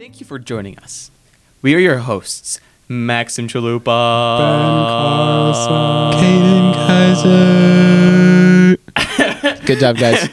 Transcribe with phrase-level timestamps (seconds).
[0.00, 1.10] Thank you for joining us.
[1.60, 2.58] We are your hosts,
[2.88, 6.24] Maxim Chalupa, Ben Carlson.
[6.24, 6.72] Caden
[8.96, 9.60] Kyser.
[9.66, 10.26] Good job, guys.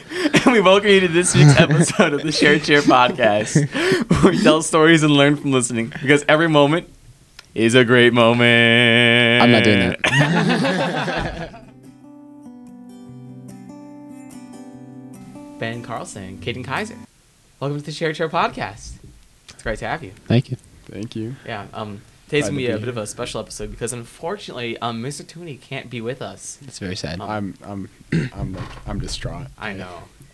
[0.46, 3.68] and we welcome you to this week's episode of the Share Cheer podcast,
[4.22, 6.88] where we tell stories and learn from listening because every moment
[7.54, 9.42] is a great moment.
[9.42, 10.00] I'm not doing that.
[15.58, 16.96] Ben Carlson, Caden Kyser.
[17.60, 18.97] Welcome to the Share Chair podcast.
[19.72, 20.12] It's great to have you.
[20.26, 20.56] Thank you.
[20.90, 21.36] Thank you.
[21.44, 21.66] Yeah.
[21.74, 25.02] Um, today's Glad gonna to be a bit of a special episode because unfortunately, um,
[25.02, 25.22] Mr.
[25.22, 26.58] Tooney can't be with us.
[26.62, 27.20] It's very sad.
[27.20, 29.48] Um, I'm I'm I'm like I'm distraught.
[29.58, 29.84] I know.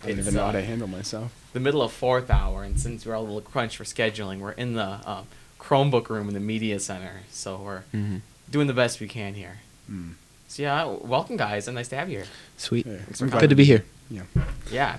[0.03, 1.33] I don't It's, even know how uh, to handle myself.
[1.53, 4.53] the middle of fourth hour, and since we're all a little crunched for scheduling, we're
[4.53, 5.25] in the uh,
[5.59, 8.21] Chromebook room in the media center, so we're Mhm.
[8.49, 9.59] doing the best we can here.
[9.91, 10.13] Mm.
[10.47, 12.27] So yeah, welcome guys, and nice to have you here.
[12.57, 12.87] Sweet.
[12.87, 13.85] Yeah, for I'm glad Good to be here.
[14.11, 14.23] Yeah.
[14.71, 14.99] Yeah.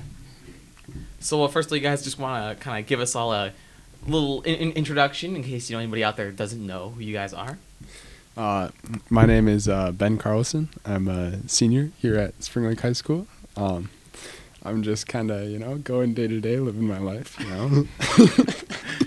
[1.22, 3.54] So well, firstly, you guys just want to kind of give us all a
[4.08, 7.14] little in- in- introduction in case you know anybody out there doesn't know who you
[7.14, 7.58] guys are.
[8.38, 8.70] Uh,
[9.10, 10.70] my name is uh, Ben Carlson.
[10.86, 13.28] I'm a senior here at Spring Lake High School.
[13.56, 13.90] Um,
[14.64, 17.38] I'm just kind of you know going day to day, living my life.
[17.40, 17.88] You know.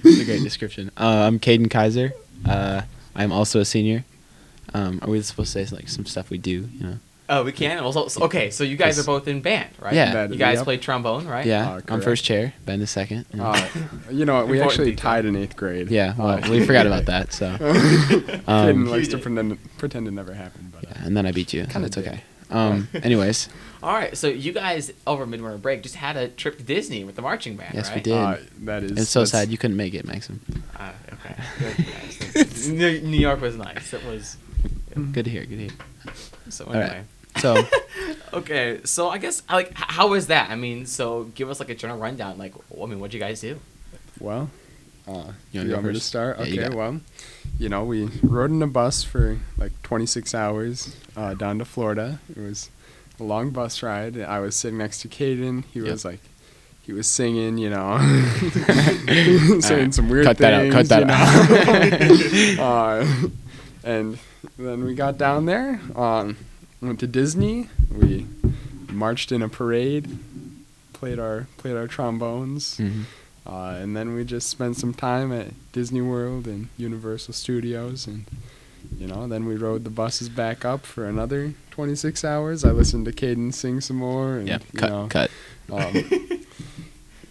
[0.05, 0.91] It's a great description.
[0.97, 2.13] Uh, I'm Caden Kyser.
[2.47, 2.83] Uh,
[3.17, 4.05] I'm also a senior.
[4.73, 6.69] Um, are we supposed to say like some stuff we do?
[6.79, 6.99] You know?
[7.31, 7.79] Oh, we can.
[7.81, 9.93] Also, okay, so you guys are both in band, right?
[9.93, 10.13] Yeah.
[10.15, 10.65] That- You guys yep.
[10.65, 11.45] play trombone, right?
[11.45, 11.73] Yeah.
[11.73, 12.55] Uh, I'm first chair.
[12.65, 13.27] Ben is second.
[13.33, 13.69] and- Uh,
[14.11, 15.03] you know, we actually detail.
[15.03, 15.91] tied in eighth grade.
[15.91, 16.15] yeah.
[16.17, 17.33] Well, Uh, we forgot about that.
[17.35, 17.55] So.
[17.59, 21.33] Caden Um, likes to pretend pretend it never happened, but uh, yeah, and then I
[21.33, 21.65] beat you.
[21.65, 22.07] Kinda That's did.
[22.09, 22.21] okay.
[22.51, 22.89] Um.
[23.03, 23.51] Anyways,
[23.83, 27.15] All right, so you guys over midwinter break just had a trip to Disney with
[27.15, 28.15] the marching band, Yes, we did.
[28.15, 28.93] uh, that is.
[28.93, 30.41] it's so sad you couldn't make it, Maxim.
[30.75, 31.35] Uh, okay.
[31.59, 32.69] Good, guys.
[32.71, 33.93] New, New York was nice.
[33.93, 34.39] It was.
[35.13, 35.45] Good to hear.
[35.45, 36.15] Good to hear.
[36.49, 36.83] So All right.
[36.85, 37.03] anyway.
[37.41, 37.65] So,
[38.33, 40.51] Okay, so I guess like how was that?
[40.51, 42.37] I mean, so give us like a general rundown.
[42.39, 43.59] Like, I mean, what'd you guys do?
[44.21, 44.51] Well,
[45.07, 46.37] uh, You you, wanna go want me to start?
[46.39, 46.75] Yeah, okay, got it.
[46.77, 47.01] well,
[47.59, 52.21] you know, we rode in a bus for like 26 hours uh, down to Florida.
[52.29, 52.69] It was
[53.19, 54.21] a long bus ride.
[54.21, 55.65] I was sitting next to Caden.
[55.73, 55.91] He Yep.
[55.91, 56.21] was like,
[56.83, 57.99] he was singing, you know,
[59.61, 59.95] saying right.
[59.95, 62.63] some weird Cut that out, cut that you know?
[62.63, 63.07] uh,
[63.85, 64.19] and
[64.59, 66.37] then we got down there, um,
[66.81, 67.69] went to Disney.
[67.91, 68.27] We
[68.91, 70.19] marched in a parade,
[70.93, 72.79] played our played our trombones.
[72.79, 73.05] mhm.
[73.47, 78.27] Uh, and then we just spent some time at Disney World and Universal Studios, and
[78.99, 82.63] you know, then we rode the buses back up for another 26 hours.
[82.63, 84.59] I listened to Caden sing some more, and yeah.
[84.73, 84.91] you Cut.
[84.91, 85.31] know, cut.
[85.73, 86.43] Um,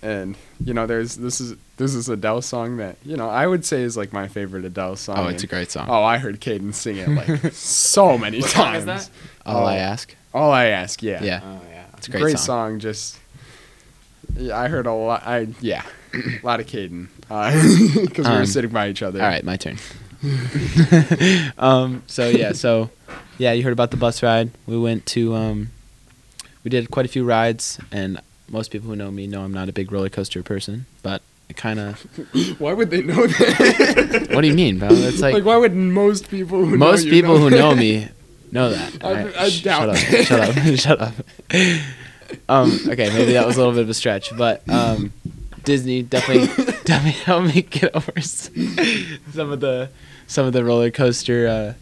[0.07, 3.65] and you know, there's this is this is Adele song that you know I would
[3.65, 5.17] say is like my favorite Adele song.
[5.17, 5.87] Oh, it's a great song.
[5.89, 8.77] Oh, I heard Caden sing it like so many What song times.
[8.79, 9.09] is that?
[9.45, 9.79] All I oh.
[9.79, 10.15] ask.
[10.33, 11.41] All I ask, yeah, Yeah.
[11.43, 11.85] Oh yeah.
[11.97, 12.79] It's a great, song.
[12.79, 13.17] Just,
[14.35, 15.23] yeah, I heard a lot.
[15.25, 17.07] I yeah, a lot of Caden
[18.05, 19.21] because we were Um, sitting by each other.
[19.21, 19.77] All right, my turn.
[21.57, 22.91] um, so yeah, so
[23.37, 24.51] yeah, you heard about the bus ride.
[24.65, 25.71] We went to um,
[26.63, 29.69] we did quite a few rides, and most people who know me know I'm not
[29.69, 32.01] a big roller coaster person, but it kind of.
[32.59, 34.27] Why would they know that?
[34.33, 34.89] What do you mean, bro?
[34.91, 38.09] It's like, like, why would most people who most know people know who know me
[38.51, 39.03] know that.
[39.03, 40.25] I- I sh- doubt Shut up!
[40.25, 40.75] Shut up!
[40.79, 41.13] Shut up!
[42.49, 45.11] um, okay, maybe that was a little bit of a stretch, but um,
[45.63, 46.47] Disney definitely
[46.83, 49.89] definitely helped me get over some of the
[50.27, 51.73] some of the roller coaster uh,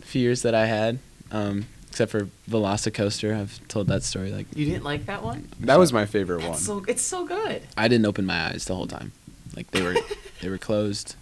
[0.00, 0.98] fears that I had.
[1.32, 4.30] Um, except for Velocicoaster, I've told that story.
[4.32, 5.48] Like You didn't like that one?
[5.60, 6.52] That was my favorite one.
[6.52, 7.62] That's so it's so good.
[7.76, 9.12] I didn't open my eyes the whole time.
[9.56, 9.96] Like they were
[10.40, 11.16] they were closed.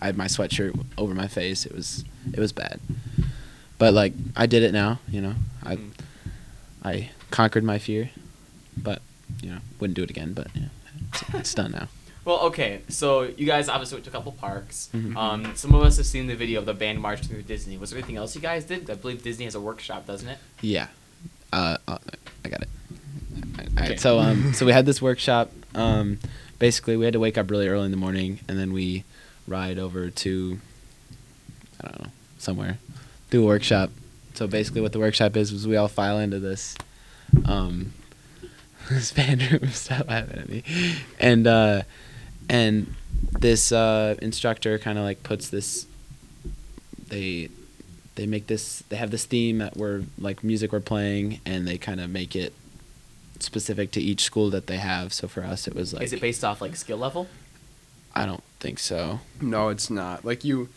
[0.00, 1.66] I had my sweatshirt over my face.
[1.66, 2.80] It was it was bad.
[3.78, 5.34] But like I did it now, you know.
[5.62, 5.90] I Mm.
[6.84, 8.10] I conquered my fear.
[8.76, 9.02] But,
[9.42, 10.68] you know, wouldn't do it again, but yeah,
[11.12, 11.88] it's, it's done now.
[12.26, 14.88] Well, okay, so you guys obviously went to a couple parks.
[14.92, 15.16] Mhm.
[15.16, 17.78] Um, some of us have seen the video of the band marching through Disney.
[17.78, 18.90] Was there anything else you guys did?
[18.90, 20.38] I believe Disney has a workshop, doesn't it?
[20.60, 20.88] Yeah.
[21.52, 21.98] Uh, uh
[22.44, 22.68] I got it.
[22.90, 23.90] All right.
[23.90, 23.96] Okay.
[23.96, 25.52] So um so we had this workshop.
[25.76, 26.18] Um
[26.58, 29.04] basically we had to wake up really early in the morning and then we
[29.46, 30.58] ride over to
[31.80, 32.78] I don't know, somewhere.
[33.30, 33.90] Do a workshop.
[34.34, 36.74] So basically what the workshop is was we all file into this
[37.44, 37.92] um
[38.90, 40.64] this band room stop laughing at me.
[41.20, 41.82] And uh
[42.48, 42.94] and
[43.40, 45.86] this uh instructor kind of like puts this
[47.08, 47.48] they
[48.14, 51.76] they make this they have this theme that we're like music we're playing and they
[51.78, 52.52] kind of make it
[53.40, 56.20] specific to each school that they have so for us it was like Is it
[56.20, 57.28] based off like skill level?
[58.14, 60.24] i don't think so No, it's not.
[60.24, 60.68] Like you.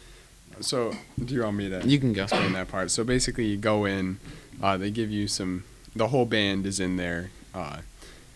[0.60, 0.92] So,
[1.24, 1.88] do you want me to?
[1.88, 2.24] You can go.
[2.24, 2.92] explain that part.
[2.92, 4.20] So basically, you go in.
[4.62, 5.64] Uh, they give you some.
[5.96, 7.78] The whole band is in there, uh,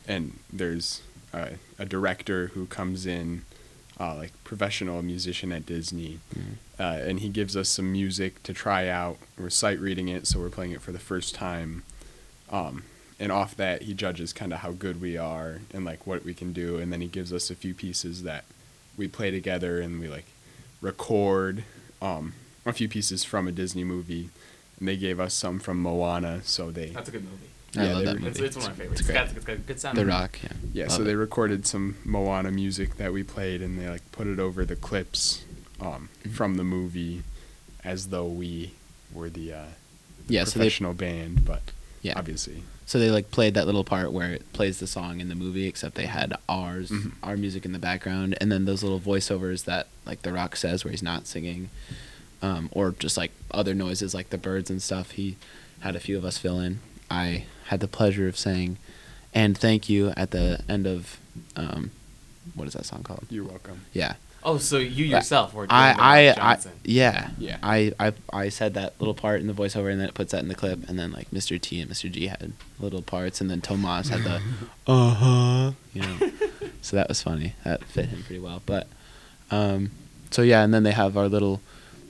[0.08, 1.02] and there's
[1.34, 3.44] a, a director who comes in
[4.00, 6.56] uh, like professional musician at Disney, Mm.
[6.80, 9.18] uh, and he gives us some music to try out.
[9.38, 11.84] We're sight reading it, so we're playing it for the first time.
[12.50, 12.84] Um,
[13.20, 16.34] and off that, he judges kind of how good we are and like what we
[16.34, 18.46] can do, and then he gives us a few pieces that
[18.98, 20.26] we play together, and we like
[20.82, 21.64] record
[22.02, 22.34] um,
[22.66, 24.30] a few pieces from a Disney movie,
[24.80, 27.50] and they gave us some from Moana, so they That's a good movie.
[27.76, 28.48] I Yeah, love that were- It's, movie.
[28.48, 29.02] it's one of my favorites.
[29.02, 29.28] It's It's great.
[29.28, 29.98] got, it's got good sound.
[29.98, 30.50] The Rock, yeah.
[30.74, 31.06] Yeah, Love so it.
[31.06, 34.76] they recorded some Moana music that we played, and they like put it over the
[34.76, 35.44] clips
[35.82, 36.32] um, Mhm.
[36.34, 37.24] from the movie,
[37.84, 38.74] as though we
[39.12, 39.66] were the uh,
[40.30, 41.44] Yeah, so they professional band.
[41.46, 41.62] But
[42.02, 42.14] yeah.
[42.16, 45.36] obviously, So they like played that little part where it plays the song in the
[45.36, 47.14] movie, except they had ours, Mhm.
[47.24, 50.84] our music in the background, and then those little voiceovers that like The Rock says
[50.86, 51.70] where he's not singing,
[52.42, 55.12] um, or just like other noises like the birds and stuff.
[55.12, 55.38] He
[55.80, 56.80] had a few of us fill in.
[57.14, 58.78] I had the pleasure of saying,
[59.34, 61.18] "And thank you" at the end of,
[61.56, 61.92] um,
[62.56, 63.26] what is that song called?
[63.30, 63.82] you're welcome.
[63.94, 64.16] Yeah,
[64.46, 67.58] Oh, so you yourself were I, I, Rock I, yeah, Yeah.
[67.64, 70.42] I, I, I said that little part in the voiceover, and then it puts that
[70.42, 71.60] in the clip, and then like Mr.
[71.60, 72.12] T and Mr.
[72.12, 74.42] G had little parts, and then Tomas had the,
[74.88, 76.32] uh huh, you know,
[76.82, 77.56] so that was funny.
[77.64, 78.62] That fit him pretty well.
[78.66, 78.88] But,
[79.50, 79.92] um,
[80.30, 81.62] so yeah, and then they have our little,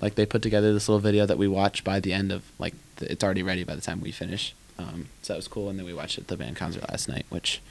[0.02, 2.74] like they put together this little video that we watch by the end of like
[2.96, 4.56] the, it's already ready by the time we finish.
[4.78, 7.08] Um, so that was cool, and then we watched it at the band concert last
[7.08, 7.62] night, which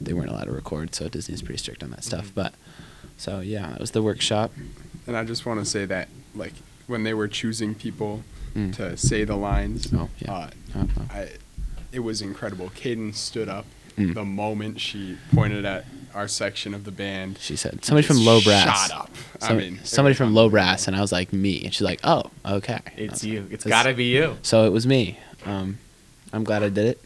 [0.00, 2.26] they weren't allowed to record, so Disney's pretty strict on that stuff.
[2.28, 2.34] Mhm.
[2.34, 2.54] But,
[3.16, 4.52] so yeah, that was the workshop.
[5.06, 6.52] And I just want to say that, like,
[6.86, 8.22] when they were choosing people
[8.54, 8.74] Mm.
[8.76, 10.32] to say the lines, Oh, yeah.
[10.32, 11.02] uh, Oh, oh.
[11.10, 11.28] I,
[11.92, 12.70] it was incredible.
[12.70, 13.66] Caden stood up
[13.98, 14.14] Mm.
[14.14, 15.84] the moment she pointed at
[16.14, 17.38] our section of the band.
[17.40, 18.88] She said somebody from Low Brass.
[18.88, 19.10] Shot up.
[19.42, 22.30] I mean, somebody from Low Brass, and I was like me, and she's like, oh,
[22.44, 22.80] okay.
[22.96, 23.42] It's you.
[23.42, 24.36] like, It's "That's-" gotta be you.
[24.42, 25.18] So it was me.
[25.44, 25.78] Um,
[26.34, 27.00] I'm glad I did it.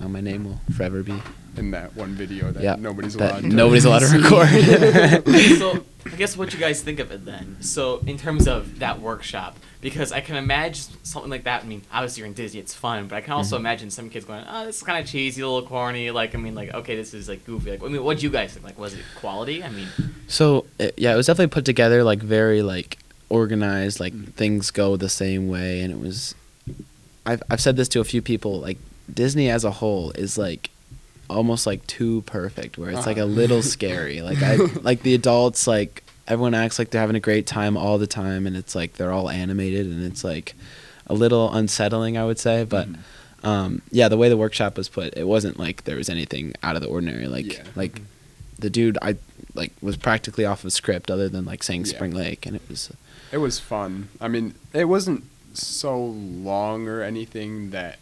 [0.00, 1.14] Now my name will forever be.
[1.56, 3.40] in that one video that Yeah, nobody's that allowed.
[3.42, 5.28] to nobody's allowed to record.
[5.58, 7.56] so I guess what you guys think of it then.
[7.60, 11.62] So in terms of that workshop, because I can imagine something like that.
[11.62, 13.60] I mean, obviously you're in Disney, it's fun, but I can also Mhm.
[13.60, 16.38] imagine some kids going, "Oh, this is kind of cheesy, a little corny." Like, I
[16.38, 17.70] mean, like, okay, this is like goofy.
[17.70, 18.64] Like, I mean, what do you guys think?
[18.64, 19.62] Like, was it quality?
[19.62, 19.86] I mean,
[20.26, 22.98] So it, yeah, it was definitely put together like very like
[23.30, 24.32] organized, like Mm.
[24.34, 26.34] things go the same way, and it was.
[27.26, 28.60] I've I've said this to a few people.
[28.60, 28.78] Like
[29.12, 30.70] Disney as a whole is like
[31.30, 33.30] almost like too perfect, where it's like a Uh-huh.
[33.32, 34.20] little scary.
[34.22, 37.98] Like I like the adults like everyone acts like they're having a great time all
[37.98, 40.54] the time, and it's like they're all animated, and it's like
[41.06, 42.88] a little unsettling, I would say, but.
[42.88, 42.98] Mhm.
[43.42, 46.76] Um, yeah, the way the workshop was put, it wasn't like there was anything out
[46.76, 47.26] of the ordinary.
[47.26, 47.62] Like, Yeah.
[47.76, 48.00] like
[48.58, 49.16] the dude, I
[49.54, 51.92] like was practically off of script, other than like saying Yeah.
[51.94, 52.90] Spring Lake, and it was
[53.32, 54.08] It was fun.
[54.18, 55.24] I mean, it wasn't
[55.60, 57.98] so long or anything that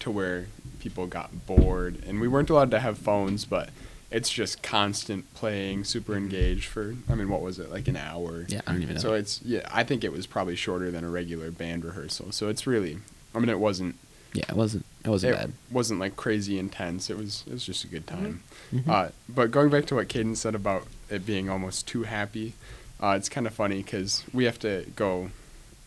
[0.00, 0.46] to where
[0.80, 3.70] people got bored, and we weren't allowed to have phones, but
[4.10, 6.94] it's just constant playing, super engaged for.
[7.08, 8.44] I mean, what was it like an hour?
[8.48, 9.00] yeah, I don't even know.
[9.00, 9.62] So it's yeah.
[9.70, 12.32] I think it was probably shorter than a regular band rehearsal.
[12.32, 12.98] So it's really.
[13.34, 13.96] I mean, it wasn't.
[14.32, 15.52] yeah, it wasn't it wasn't it bad.
[15.70, 17.10] wasn't like crazy intense.
[17.10, 17.42] It was.
[17.46, 18.42] It was just a good time.
[18.72, 18.88] Mhm.
[18.88, 22.54] Uh, but going back to what Caden said about it being almost too happy,
[23.00, 25.30] uh, it's kind of funny because we have to go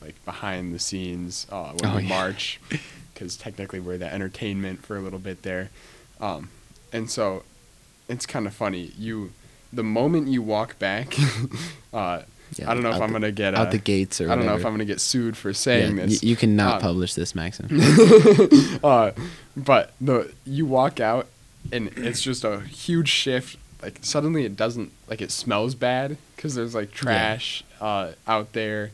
[0.01, 2.09] like behind the scenes uh, when Oh, we yeah.
[2.09, 2.59] march,
[3.13, 5.69] because technically we're the entertainment for a little bit there,
[6.21, 6.49] um,
[6.93, 7.43] and so
[8.07, 8.91] it's kind of funny.
[8.97, 9.31] You,
[9.71, 11.15] the moment you walk back,
[11.93, 12.21] uh,
[12.57, 14.45] Yeah, I don't know if I'm gonna get out uh, the gates or I don't
[14.45, 14.65] know if.
[14.65, 16.23] I'm gonna get sued for saying yeah, this.
[16.23, 17.67] y- you cannot Uh, publish this, Maxim.
[18.83, 19.11] uh,
[19.55, 21.27] but the you walk out
[21.71, 23.57] and it's just a huge shift.
[23.83, 28.91] Like suddenly it doesn't like it smells bad because there's like trash uh, out there.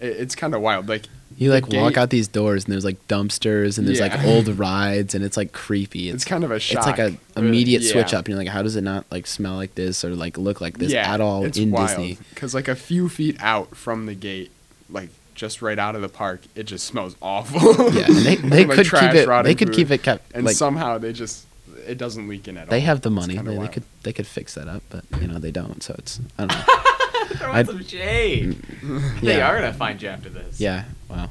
[0.00, 0.88] It, it's kind of wild.
[0.88, 4.48] Like You like walk out these doors and there's like dumpsters and there's like old
[4.58, 6.10] rides and it's like creepy.
[6.10, 6.78] It's kind of a shot.
[6.78, 6.98] It's shock.
[6.98, 7.48] like a really.
[7.48, 10.14] immediate switch up and you're like, how does it not like smell like this or
[10.14, 11.88] like look like this yeah, at all it's in wild.
[11.88, 12.18] Disney?
[12.34, 14.50] Because like a few feet out from the gate,
[14.88, 17.92] like just right out of the park, it just smells awful.
[17.92, 19.44] Yeah, and they, they Like could trash, keep it.
[19.44, 20.32] They could keep it kept.
[20.34, 21.46] and like, somehow they just
[21.86, 22.70] it doesn't leak in at all.
[22.70, 23.36] They have the money.
[23.38, 25.82] They, they could they could fix that up, but you know they don't.
[25.82, 26.89] So it's I don't know.
[27.38, 28.56] throw I'd- some shade.
[29.22, 30.60] They are gonna find you after this.
[30.60, 30.84] yeah.
[31.08, 31.30] Wow.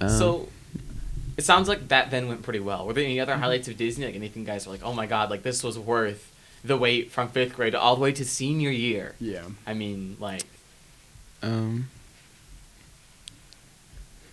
[0.00, 0.48] Um, So
[1.36, 2.86] it sounds like that then went pretty well.
[2.86, 4.06] Were there any other highlights of Disney?
[4.06, 6.32] Like anything guys were like, oh my god, like this was worth
[6.64, 9.14] the wait from fifth grade all the way to senior year.
[9.20, 9.44] Yeah.
[9.66, 10.42] I mean, like
[11.42, 11.88] Um.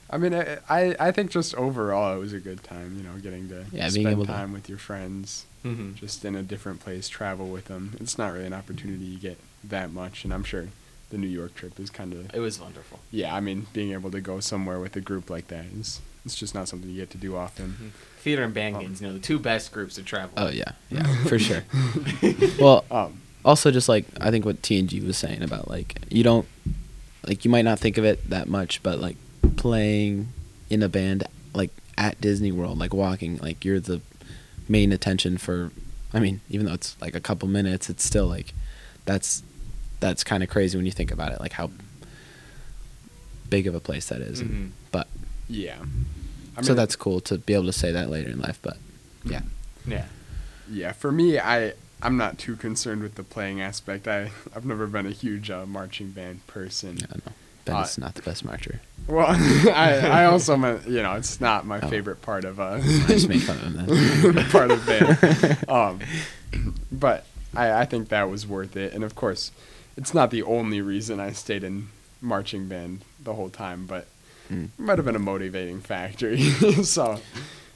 [0.09, 2.95] I mean, I, I I think just overall it was a good time.
[2.97, 5.95] You know, getting to Yeah, being spend able to- time with your friends, mhm.
[5.95, 7.95] just in a different place, travel with them.
[7.99, 9.37] It's not really an opportunity you get
[9.69, 10.67] that much, and I'm sure
[11.09, 12.99] the New York trip is kind of it was wonderful.
[13.11, 13.35] yeah.
[13.35, 16.55] I mean, being able to go somewhere with a group like that is it's just
[16.55, 17.93] not something you get to do often.
[18.21, 20.31] Theater and band Um, games, you know, the two best groups to travel.
[20.37, 20.71] Oh yeah.
[20.89, 21.05] Yeah.
[21.25, 21.63] For sure.
[22.59, 25.99] well, Um, also just like I think what T and G was saying about like
[26.09, 26.47] you don't
[27.27, 29.17] like you might not think of it that much, but like
[29.57, 30.29] playing
[30.69, 34.01] in a band like at Disney World, like walking, like you're the
[34.67, 35.71] main attention for.
[36.13, 38.53] I mean, even though it's like a couple minutes, it's still like
[39.05, 39.43] that's
[40.07, 41.71] that's kind of crazy when you think about it, like how
[43.49, 44.41] big of a place that is.
[44.41, 44.71] Mhm.
[44.91, 45.07] But
[45.47, 45.77] Yeah.
[46.57, 48.59] I so that's cool to be able to say that later in life.
[48.61, 48.77] But
[49.23, 49.41] yeah,
[49.87, 50.05] Yeah.
[50.71, 54.07] Yeah, for me, I I'm not too concerned with the playing aspect.
[54.07, 56.97] I I've never been a huge uh, marching band person.
[57.03, 57.31] I don't know.
[57.65, 58.79] Ben Uh, not the best marcher.
[59.07, 59.27] Well,
[59.73, 61.87] I I also meant you know it's not my Oh.
[61.89, 63.89] favorite part of uh I just made fun of
[64.37, 65.57] him part of band.
[65.69, 65.99] Um,
[66.91, 69.51] but I I think that was worth it, and of course,
[69.97, 71.89] it's not the only reason I stayed in
[72.21, 74.07] marching band the whole time, but
[74.51, 74.65] Mm.
[74.65, 76.37] it might have been a motivating factor.
[76.83, 77.19] so,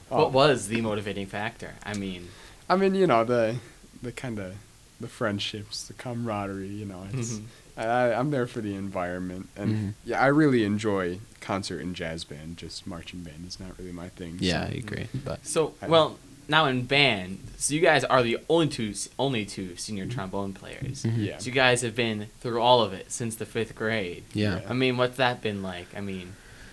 [0.08, 1.74] What um, was the motivating factor?
[1.84, 2.28] I mean,
[2.68, 3.56] I mean, you know the
[4.02, 4.54] the kind of
[5.00, 6.68] the friendships, the camaraderie.
[6.68, 7.42] You know, it's Mhm.
[7.76, 9.94] I, I, I'm there for the environment, and Mhm.
[10.04, 12.56] yeah, I really enjoy concert and jazz band.
[12.56, 14.36] Just marching band is not really my thing.
[14.38, 15.08] Yeah, so- I agree.
[15.24, 16.18] But so I- well
[16.50, 21.04] now in band, so you guys are the only two only two senior trombone players.
[21.04, 21.24] Mhm.
[21.24, 21.38] Yeah.
[21.38, 24.24] So you guys have been through all of it since the fifth grade.
[24.34, 25.86] yeah, I mean, what's that been like?
[25.96, 26.32] I mean,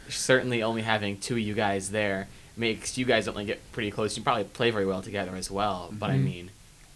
[0.10, 4.18] certainly only having two of you guys there makes you guys only get pretty close.
[4.18, 5.90] You probably play very well together as well.
[5.92, 6.24] But I Mhm.
[6.24, 6.50] mean,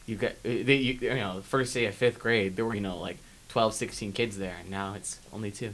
[0.08, 2.74] you got uh, they, you, you know, the first day of fifth grade, there were
[2.76, 3.18] you know like
[3.50, 5.74] 12, 16 kids there, and now it's only two.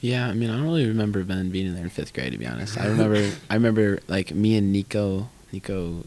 [0.00, 0.28] yeah.
[0.28, 2.32] I mean, I don't really remember Ben being there in fifth grade.
[2.32, 3.32] To be honest, I remember.
[3.50, 6.04] I remember like me and Nico, Nico,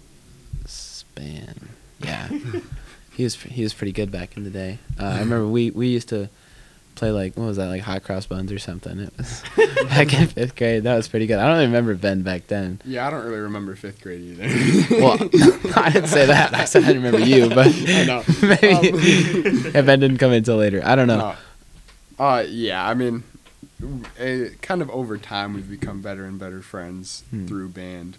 [1.16, 1.70] Span.
[2.04, 2.28] Yeah,
[3.16, 4.80] he was he was pretty good back in the day.
[5.00, 6.30] Uh, I remember we we used to
[6.96, 9.00] play like what was that like hot cross buns or something.
[9.00, 9.42] It was
[9.90, 10.84] back in fifth grade.
[10.84, 11.40] That was pretty good.
[11.40, 12.82] I don't remember Ben back then.
[12.86, 14.44] Yeah, I don't really remember fifth grade either.
[15.02, 15.14] Well,
[15.78, 16.54] I didn't say that.
[16.54, 17.68] I said I didn't remember you, but
[18.42, 20.82] maybe Um, Ben didn't come in until later.
[20.84, 21.36] I don't know.
[22.18, 22.24] No.
[22.26, 23.24] Uh, yeah, I mean,
[24.62, 27.46] kind of over time, we've become better and better friends Hmm.
[27.46, 28.18] through band,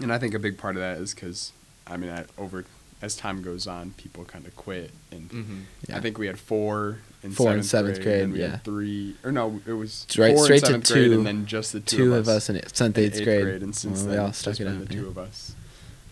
[0.00, 1.52] and I think a big part of that is because,
[1.86, 2.64] I mean, I, over
[3.02, 5.58] as time goes on, people kind of quit, and Mm-hmm.
[5.88, 5.96] Yeah.
[5.96, 8.50] I think we had four in Four in seventh, seventh grade, grade, and we yeah.
[8.52, 11.12] had three, or no, it was It's right- four straight in to seventh grade, two-
[11.18, 13.62] and then just the two, Two of us in seventh, in eighth, grade.
[13.62, 14.88] and since Well, then, we all stuck just it been out.
[14.88, 15.00] the yeah.
[15.02, 15.54] two of us.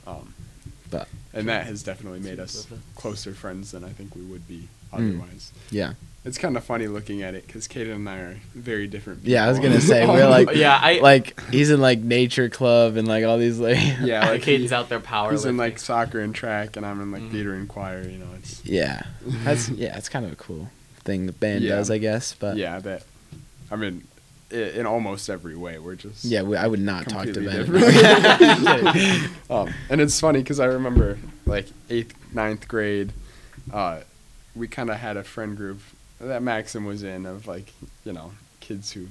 [0.07, 0.35] Um,
[0.91, 4.69] But and that has definitely made us closer friends than I think we would be
[4.93, 4.99] Mm.
[5.17, 5.53] otherwise.
[5.71, 9.21] yeah, It's kind of funny looking at it because Caden and I are very different.
[9.23, 9.33] People.
[9.33, 9.45] yeah.
[9.45, 13.09] I was gonna say we're like Yeah, I- like he's in like nature club and
[13.09, 15.33] like all these like yeah, like Caden's he- out there power.
[15.33, 17.33] He's in like soccer and track, and I'm in like Mhm.
[17.33, 18.03] theater and choir.
[18.03, 19.03] You know, it's yeah.
[19.45, 19.97] That's yeah.
[19.99, 20.71] It's kind of a cool
[21.05, 21.77] thing the band Yeah.
[21.77, 22.35] does, I guess.
[22.35, 23.03] But yeah, that.
[23.71, 24.07] I mean,
[24.53, 27.67] i in almost every way, we're just yeah, we, I would not talk to completely
[27.69, 29.31] Ben.
[29.51, 33.13] um, and it's funny because I remember like eighth, ninth grade,
[33.73, 34.01] uh,
[34.55, 35.81] we kind of had a friend group
[36.23, 37.73] that Maxim was in of like
[38.05, 39.09] you know kids who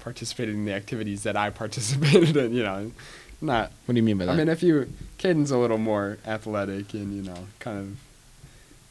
[0.00, 2.52] participated in the activities that I participated in.
[2.52, 2.92] You know,
[3.40, 4.32] not what do you mean by that?
[4.32, 7.96] I mean, if you, Caden's a little more athletic and you know, kind of,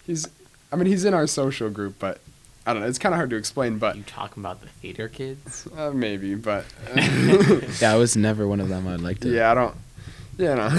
[0.06, 0.28] he's,
[0.72, 2.20] I mean, he's in our social group, but
[2.66, 2.88] I don't know.
[2.88, 5.68] It's kind of hard to explain, but you talking about the theater kids?
[5.78, 6.66] uh, maybe, but
[7.82, 8.88] yeah, I was never one of them.
[8.88, 9.30] I'd like to.
[9.30, 9.76] yeah, I don't,
[10.38, 10.70] yeah, no.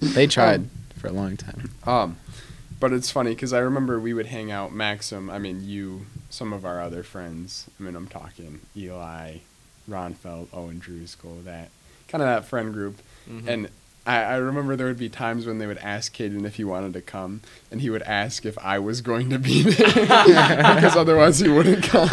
[0.00, 1.70] They tried for a long time.
[1.86, 2.16] Um,
[2.80, 4.72] but it's funny because I remember we would hang out.
[4.72, 7.66] Maxim, I mean, you, some of our other friends.
[7.78, 9.38] I mean, I'm talking Eli,
[9.86, 11.70] Ron Felt, Owen Drewskull, that
[12.08, 12.98] kind of that friend group.
[13.28, 13.46] Mhm.
[13.48, 13.68] And
[14.06, 16.94] I, I remember there would be times when they would ask Caden if he wanted
[16.94, 21.40] to come, and he would ask if I was going to be there because otherwise
[21.40, 22.08] he wouldn't come.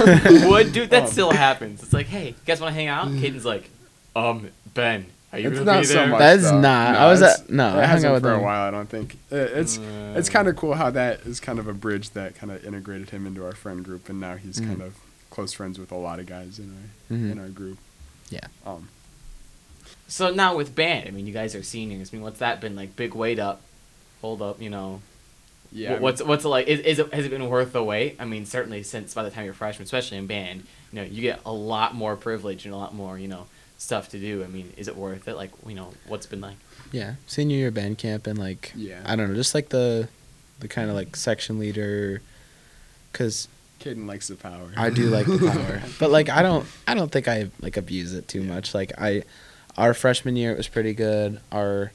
[0.50, 1.81] Would dude that Um, still happens?
[1.84, 3.07] It's like, hey, you guys want to hang out?
[3.07, 3.69] Caden's like,
[4.15, 6.07] um, Ben, are you It's gonna not be so there?
[6.07, 6.19] much.
[6.19, 6.59] That is though.
[6.61, 8.41] not- I was it's- at- no, I It hung out hasn't with for a him.
[8.43, 8.67] while.
[8.67, 9.77] I don't think It- it's
[10.15, 12.65] it's Uh, kind of cool how that is kind of a bridge that kind of
[12.65, 14.67] integrated him into our friend group, and now he's Mhm.
[14.67, 14.95] kind of
[15.29, 16.73] close friends with a lot of guys in
[17.11, 17.31] our Mhm.
[17.33, 17.77] in our group.
[18.29, 18.39] Yeah.
[18.65, 18.87] Um,
[20.07, 22.11] So now with band, I mean, you guys are seniors.
[22.13, 22.95] I mean, what's that been like?
[22.95, 23.61] Big weight up,
[24.21, 25.01] hold up, you know.
[25.71, 25.93] yeah.
[25.93, 26.67] What- What's what's it like?
[26.67, 28.15] Is, is it has it been worth the wait?
[28.19, 30.63] I mean, certainly since by the time you're a freshman, especially in band,
[30.93, 33.47] you know, you get a lot more privilege and a lot more, you know,
[33.77, 34.44] stuff to do.
[34.44, 35.36] I mean, is it worth it?
[35.36, 36.58] Like, you know, what's been like?
[36.91, 39.01] Yeah, senior year band camp and like Yeah.
[39.05, 40.08] I don't know, just like the
[40.60, 42.22] the kind of like section leader,
[43.12, 43.48] because
[43.82, 44.72] Caden likes the power.
[44.77, 48.13] I do like the power, but like I don't I don't think I like abuse
[48.13, 48.53] it too Yeah.
[48.53, 48.74] much.
[48.74, 49.24] Like I,
[49.77, 51.41] our freshman year it was pretty good.
[51.51, 51.91] Our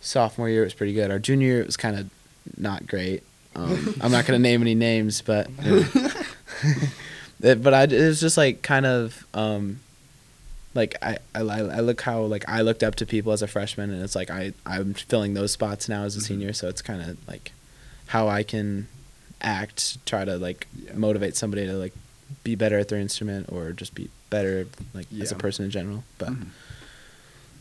[0.00, 1.10] sophomore year it was pretty good.
[1.10, 2.10] Our junior year it was kind of
[2.58, 3.22] not great.
[3.56, 5.48] Um, I'm not gonna name any names, but
[7.40, 9.80] it, but I it was just like kind of um,
[10.74, 13.90] like I, I I look how like I looked up to people as a freshman,
[13.90, 16.22] and it's like I I'm filling those spots now as a Mhm.
[16.26, 17.52] senior, so it's kind of like
[18.06, 18.88] how I can
[19.40, 20.94] act, try to like Yeah.
[20.94, 21.92] motivate somebody to like
[22.42, 26.04] be better at their instrument or just be better like as a person in general.
[26.18, 26.46] But Mhm.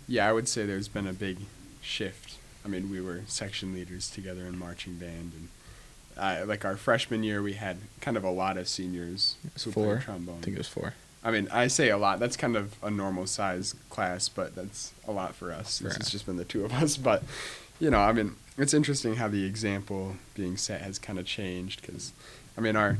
[0.08, 1.38] Yeah, I would say there's been a big
[1.82, 2.36] shift.
[2.66, 5.48] I mean, we were section leaders together in marching band, and
[6.18, 10.00] uh, like our freshman year, we had kind of a lot of seniors four.
[10.04, 10.40] trombone.
[10.40, 10.94] I think it was four.
[11.24, 12.20] I mean, I say a lot.
[12.20, 15.78] That's kind of a normal size class, but that's a lot for us.
[15.78, 15.98] For This us.
[16.00, 16.98] has just been the two of us.
[16.98, 17.24] But,
[17.80, 21.82] you know, I mean, it's interesting how the example being set has kind of changed
[21.82, 22.12] because,
[22.58, 22.98] I mean, our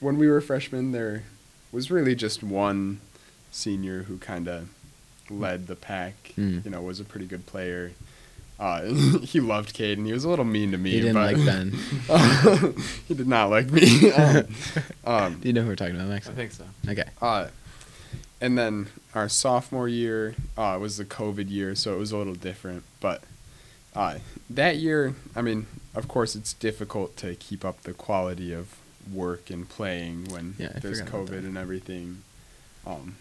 [0.00, 1.22] when we were freshmen, there
[1.70, 3.00] was really just one
[3.50, 4.68] senior who kind of
[5.30, 6.34] led the pack.
[6.36, 6.64] Mm.
[6.64, 7.92] You know, was a pretty good player.
[8.60, 8.82] Uh,
[9.22, 10.06] he loved Caden.
[10.06, 10.90] He was a little mean to me.
[10.90, 11.72] He didn't but like Ben.
[13.08, 14.12] he did not like me.
[14.12, 14.46] um,
[15.04, 16.28] um, Do you know who we're talking about, Max?
[16.28, 16.64] I think so.
[16.88, 17.04] Okay.
[17.20, 17.48] uh,
[18.42, 22.34] and then our sophomore year uh, was the COVID year, so it was a little
[22.34, 22.82] different.
[23.00, 23.22] But
[23.94, 24.18] uh,
[24.50, 28.76] that year, I mean, of course, it's difficult to keep up the quality of
[29.12, 32.22] work and playing when Yeah, there's COVID and everything.
[32.84, 33.14] Um,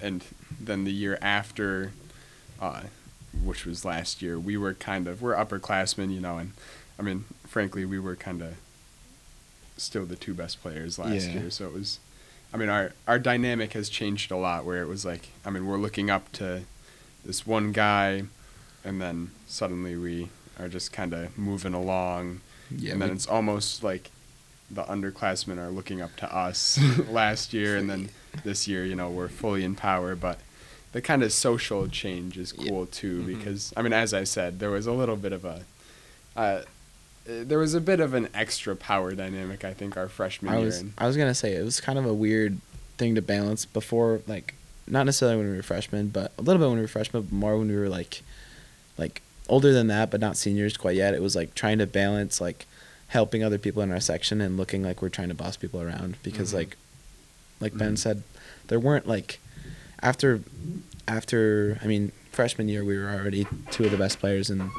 [0.00, 0.24] and
[0.58, 1.92] then the year after,
[2.60, 2.82] uh,
[3.44, 6.52] which was last year, we were kind of we're upperclassmen, you know, and
[6.98, 8.54] I mean, frankly, we were kind of
[9.76, 11.40] still the two best players last Yeah.
[11.40, 11.50] year.
[11.50, 11.98] So it was,
[12.52, 14.64] I mean, our our dynamic has changed a lot.
[14.64, 16.62] Where it was like, I mean, we're looking up to
[17.24, 18.24] this one guy,
[18.84, 20.28] and then suddenly we
[20.58, 22.40] are just kind of moving along,
[22.70, 22.92] Yeah.
[22.92, 24.10] and then it's almost like
[24.70, 26.78] the underclassmen are looking up to us
[27.08, 28.08] last year, and then
[28.44, 30.38] this year, you know, we're fully in power, but.
[30.92, 32.70] The kind of social change is Yeah.
[32.70, 33.26] cool too Mhm.
[33.26, 35.66] because I mean, as I said, there was a little bit of a,
[36.34, 36.62] uh,
[37.28, 39.64] there was a bit of an extra power dynamic.
[39.64, 40.66] I think our freshman I year.
[40.66, 42.58] was and- I was gonna say it was kind of a weird
[42.96, 44.54] thing to balance before, like
[44.86, 47.32] not necessarily when we were freshmen, but a little bit when we were freshmen, but
[47.32, 48.22] more when we were like,
[48.96, 51.14] like older than that, but not seniors quite yet.
[51.14, 52.66] It was like trying to balance like
[53.08, 56.16] helping other people in our section and looking like we're trying to boss people around
[56.22, 56.54] because Mhm.
[56.54, 56.76] like,
[57.60, 57.98] like Ben Mhm.
[57.98, 58.22] said,
[58.68, 59.38] there weren't like
[60.02, 60.40] after
[61.06, 64.70] after I mean freshman year we were already two of the best players in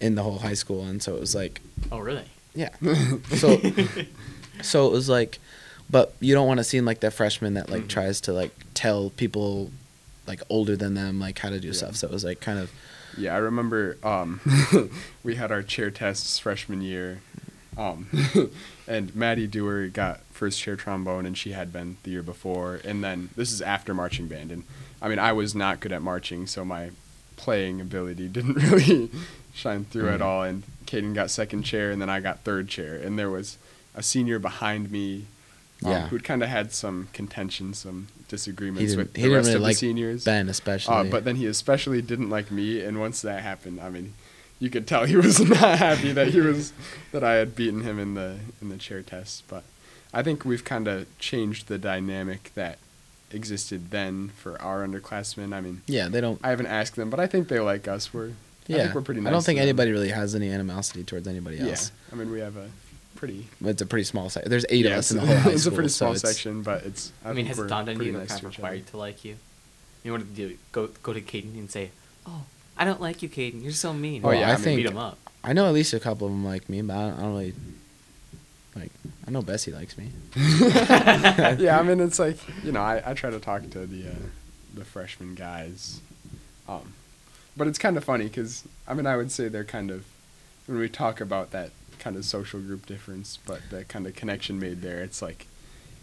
[0.00, 1.60] in the whole high school, and so it was like
[1.92, 2.24] Oh, really?
[2.54, 2.70] yeah.
[3.36, 3.60] So
[4.62, 5.38] so it was like
[5.90, 7.88] but you don't want to seem like that freshman that like Mhm.
[7.88, 9.70] tries to like tell people
[10.26, 11.74] like older than them like how to do Yeah.
[11.74, 11.96] stuff.
[11.96, 12.70] So it was like kind of
[13.16, 14.40] Yeah, I remember um,
[15.22, 17.20] we had our chair tests freshman year,
[17.78, 18.08] um,
[18.88, 22.80] and Maddie Dewar got first chair trombone, and she had been the year before.
[22.84, 24.64] And then this is after marching band, and
[25.00, 26.90] I mean I was not good at marching, so my
[27.36, 29.10] playing ability didn't really
[29.54, 30.24] shine through at Mhm.
[30.24, 30.42] all.
[30.42, 33.58] And Caden got second chair, and then I got third chair, and there was
[33.94, 35.26] a senior behind me.
[35.84, 36.08] Um, Yeah.
[36.08, 39.78] who'd kind of had some contention, some disagreements with the rest really of like the
[39.78, 40.24] seniors.
[40.24, 40.94] Ben especially.
[40.94, 44.14] Uh, but then he especially didn't like me, and once that happened, I mean,
[44.58, 46.72] you could tell he was not happy that he was
[47.12, 49.42] that I had beaten him in the in the chair test.
[49.48, 49.64] But
[50.14, 52.78] I think we've kind of changed the dynamic that
[53.30, 55.52] existed then for our underclassmen.
[55.52, 58.14] I mean, yeah, they don't I haven't asked them, but I think they like us.
[58.14, 58.32] We're
[58.68, 58.76] yeah.
[58.76, 59.20] I think we're pretty.
[59.20, 61.66] Nice I don't think anybody really has any animosity towards anybody else.
[61.66, 61.92] Yeah, else.
[62.12, 62.68] I mean, we have a
[63.14, 63.46] pretty.
[63.64, 64.50] It's a pretty small section.
[64.50, 66.62] There's eight yeah, of us in the whole high It's a pretty small it's- section,
[66.62, 67.12] but it's.
[67.24, 69.36] I, mean, has it we're you nice kind to of required to like you?
[70.04, 71.90] You want to do go go to Caden and say,
[72.26, 72.44] "Oh,
[72.76, 73.62] I don't like you, Caden.
[73.62, 75.18] You're so mean." Oh, yeah, I I mean, think beat him up.
[75.42, 77.30] I know at least a couple of them like me, but I don't, I don't
[77.32, 77.54] really
[78.76, 78.90] like.
[79.26, 80.10] I know Bessie likes me.
[80.36, 84.14] yeah, I mean it's like you know I, I try to talk to the uh,
[84.74, 86.00] the freshman guys,
[86.68, 86.92] um,
[87.56, 90.04] but it's kind of funny because I mean I would say they're kind of
[90.66, 94.58] when we talk about that kind of social group difference, but the kind of connection
[94.58, 95.46] made there, it's like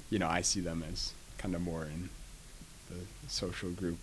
[0.10, 2.10] you know I see them as kind of more in
[2.90, 4.00] the social group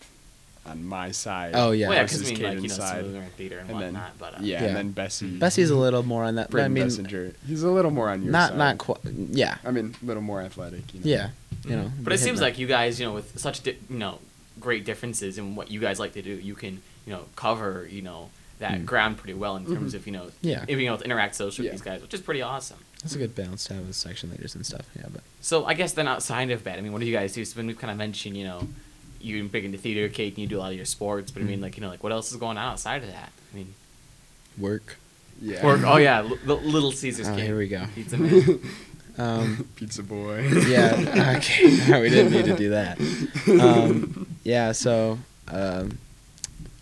[0.66, 1.52] on my side.
[1.54, 1.88] Oh, yeah.
[1.88, 3.04] Well, yeah, because I mean, like you know, Caden's some side.
[3.04, 4.66] of them are in theater and, And then- whatnot, but uh, yeah, Yeah.
[4.68, 5.38] and then Bessie.
[5.38, 6.50] Bessie's a little more on that.
[6.50, 7.34] But I mean, Bessinger.
[7.46, 8.58] He's a little more on your not side.
[8.58, 8.98] not quite.
[9.04, 10.92] Yeah, I mean, a little more athletic.
[10.92, 11.06] You know?
[11.06, 11.30] yeah.
[11.64, 12.44] You know, But it seems that.
[12.44, 14.18] like you guys, you know, with such di- you know
[14.60, 18.02] great differences in what you guys like to do, you can you know cover you
[18.02, 18.84] know that Mm.
[18.84, 19.96] ground pretty well in terms Mhm.
[19.96, 20.64] of you know Yeah.
[20.66, 21.72] being able to interact socially Yeah.
[21.72, 22.76] with these guys, which is pretty awesome.
[23.02, 24.84] That's a good balance to have with section leaders and stuff.
[24.94, 27.32] Yeah, but So I guess then outside of that, I mean, what do you guys
[27.32, 27.42] do?
[27.46, 28.68] So when we've kind of mentioned, you know,
[29.22, 31.30] you're big into theater, Kate, and you do a lot of your sports.
[31.30, 31.62] But I mean, Mhm.
[31.62, 33.32] like you know, like what else is going on outside of that?
[33.52, 33.74] I mean,
[34.58, 34.98] work.
[35.40, 35.64] Yeah.
[35.66, 37.28] or oh yeah, L- the Little Caesars.
[37.28, 37.86] Oh, here we go.
[37.94, 38.60] Pizza man.
[39.18, 40.48] Um, Pizza boy.
[40.68, 41.34] yeah.
[41.38, 42.00] Okay.
[42.00, 42.98] we didn't need to do that.
[43.48, 44.72] Um, yeah.
[44.72, 45.98] So um,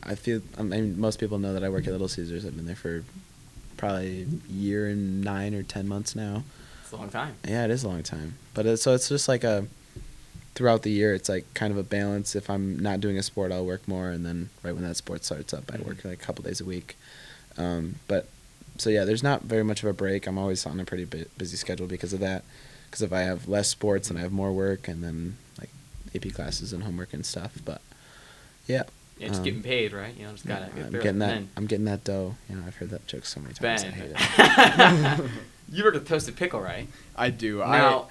[0.03, 0.41] I feel.
[0.59, 2.45] I mean, most people know that I work at Little Caesars.
[2.45, 3.05] I've been there for
[3.77, 6.45] probably a year and nine or ten months now.
[6.83, 7.37] it's a long time.
[7.47, 8.35] Yeah, it is a long time.
[8.55, 9.67] But it's, so it's just like a
[10.55, 11.15] throughout the year.
[11.15, 12.35] It's like kind of a balance.
[12.35, 15.25] If I'm not doing a sport, I'll work more, and then right when that sport
[15.25, 16.97] starts up, I work like a couple days a week.
[17.57, 18.29] Um, but
[18.79, 20.27] so yeah, there's not very much of a break.
[20.27, 22.45] I'm always on a pretty bu- busy schedule because of that.
[22.87, 25.71] Because if I have less sports and I have more work and then like
[26.15, 27.83] AP classes and homework and stuff, but
[28.67, 28.85] yeah.
[29.19, 30.15] Yeah, just um, getting paid, right?
[30.17, 31.37] You know, just gotta get I'm through getting that.
[31.37, 32.35] And I'm getting that dough.
[32.49, 33.85] You know, I've heard that joke so many times.
[33.85, 35.31] I hate it.
[35.73, 36.87] you work with Toasted Pickle, right?
[37.17, 37.59] I do.
[37.59, 38.09] Now,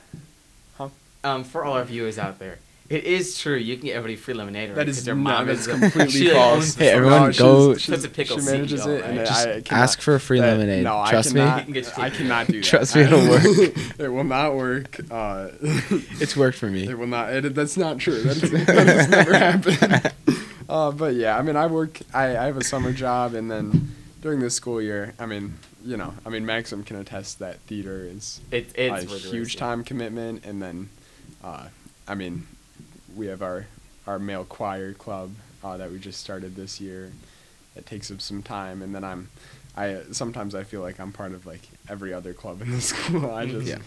[0.77, 0.89] Huh?
[1.23, 4.33] um, for all our viewers out there, it is true you can get everybody free
[4.33, 4.69] lemonade.
[4.69, 4.75] I, Right?
[4.75, 6.55] that 'cause is their mom is a- completely she, like, false.
[6.55, 6.97] owns the Hey, store.
[7.03, 9.27] everyone she's- go- she's- Puts a pickle she manages CEO, it, and right?
[9.27, 10.83] I Just cannot- ask for a free that- lemonade.
[10.85, 11.39] No, Trust I me.
[11.41, 12.63] cannot, You can get your I cannot do that.
[12.63, 13.43] Trust me, it'll work.
[13.99, 14.99] it will not work.
[15.11, 15.47] Uh,
[16.21, 16.87] It's worked for me.
[16.87, 17.33] It will not.
[17.33, 18.21] It, that's not true.
[18.21, 18.51] That's, that
[18.87, 20.11] has never happened.
[20.69, 21.99] Uh, but yeah, I mean, I work.
[22.13, 25.53] I, I have a summer job, and then during the school year, I mean,
[25.86, 29.53] you know, I mean, Maxim can attest that theater is It, a it's rigorous, huge
[29.56, 29.60] yeah.
[29.62, 30.89] time commitment, and then,
[31.43, 31.67] uh,
[32.08, 32.47] I mean,
[33.15, 33.65] we have our
[34.06, 35.32] our male choir club
[35.63, 37.12] uh, that we just started this year.
[37.75, 39.30] It takes up some time, and then I'm.
[39.77, 43.32] I sometimes I feel like I'm part of like every other club in the school.
[43.32, 43.77] I just, Yeah.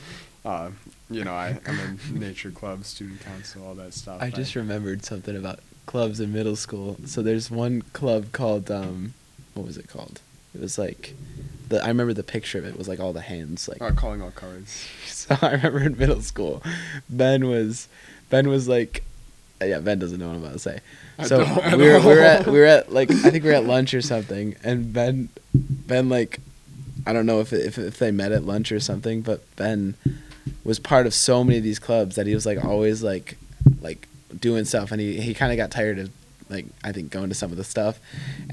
[0.44, 0.70] uh,
[1.10, 4.22] you know, I, I'm in nature club, student council, all that stuff.
[4.22, 6.96] I just remembered something about clubs in middle school.
[7.06, 9.14] So there's one club called um,
[9.54, 10.20] what was it called?
[10.54, 11.14] It was like,
[11.68, 13.80] the I remember the picture of it was like all the hands like.
[13.80, 14.86] Uh, calling all cards.
[15.06, 16.62] So I remember in middle school,
[17.10, 17.88] Ben was,
[18.30, 19.04] Ben was like,
[19.60, 20.80] yeah, Ben doesn't know what I'm about to say.
[21.18, 21.38] I So
[21.76, 23.92] we were we were at we were at like I think we were at lunch
[23.92, 26.40] or something, and Ben, Ben like,
[27.06, 29.94] I don't know if if if they met at lunch or something, but Ben
[30.64, 33.36] was part of so many of these clubs that he was like always like,
[33.82, 36.10] like doing stuff, and he he kind of got tired of
[36.48, 37.98] like I think going to some of the stuff,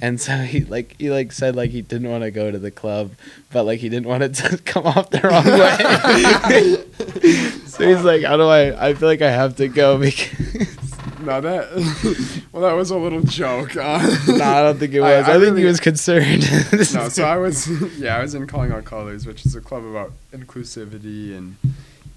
[0.02, 2.72] and so he like he like said like he didn't want to go to the
[2.72, 3.12] club,
[3.52, 5.46] but like he didn't want it to come off the wrong
[7.22, 7.58] way.
[7.68, 8.90] so he's like, how do I?
[8.90, 10.78] I feel like I have to go because.
[11.20, 12.44] No, that.
[12.54, 13.76] well, that was a little joke.
[13.76, 15.26] Uh, no, I don't think it was.
[15.26, 16.44] I, I think really- he was concerned.
[16.94, 17.68] No, so I was.
[18.00, 21.58] Yeah, I was in Calling All Colors, which is a club about inclusivity and,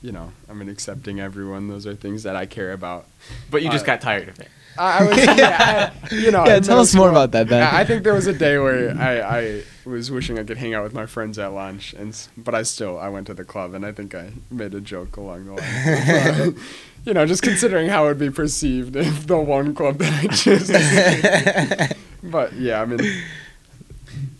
[0.03, 1.69] you know, I mean, accepting everyone.
[1.69, 3.07] Those are things that I care about.
[3.51, 4.49] But you just Uh, got tired of it.
[4.79, 6.45] I, I was, yeah, I, you know.
[6.47, 7.63] Yeah, tell middle us more about that, Ben.
[7.63, 10.75] I I think there was a day where I, I was wishing I could hang
[10.75, 13.75] out with my friends at lunch, and but I still I went to the club,
[13.75, 16.41] and I think I made a joke along the lines.
[16.41, 16.61] Of, uh,
[17.05, 20.27] you know, just considering how it would be perceived if the one club that I
[20.29, 20.71] choose.
[22.23, 23.01] but yeah, I mean,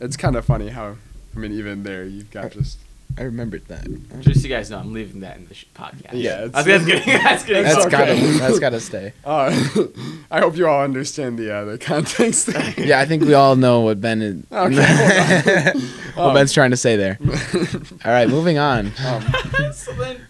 [0.01, 0.97] it's kind of funny how,
[1.35, 2.79] I mean, even there you've got just.
[3.19, 3.87] I remembered that.
[4.21, 6.11] Just so you guys know, I'm leaving that in the sh- podcast.
[6.13, 7.23] Yeah, I think that's getting.
[7.23, 7.63] That's getting.
[7.65, 7.91] That's okay.
[7.91, 8.39] gotta.
[8.39, 9.13] That's gotta stay.
[9.25, 9.51] Uh,
[10.31, 12.47] I hope you all understand the uh, the context.
[12.47, 12.75] there.
[12.79, 14.45] Yeah, I think we all know what Ben is.
[14.53, 15.73] Okay,
[16.15, 17.19] what Um, Ben's trying to say there.
[18.05, 18.93] All right, moving on.
[19.05, 20.21] Um, so then,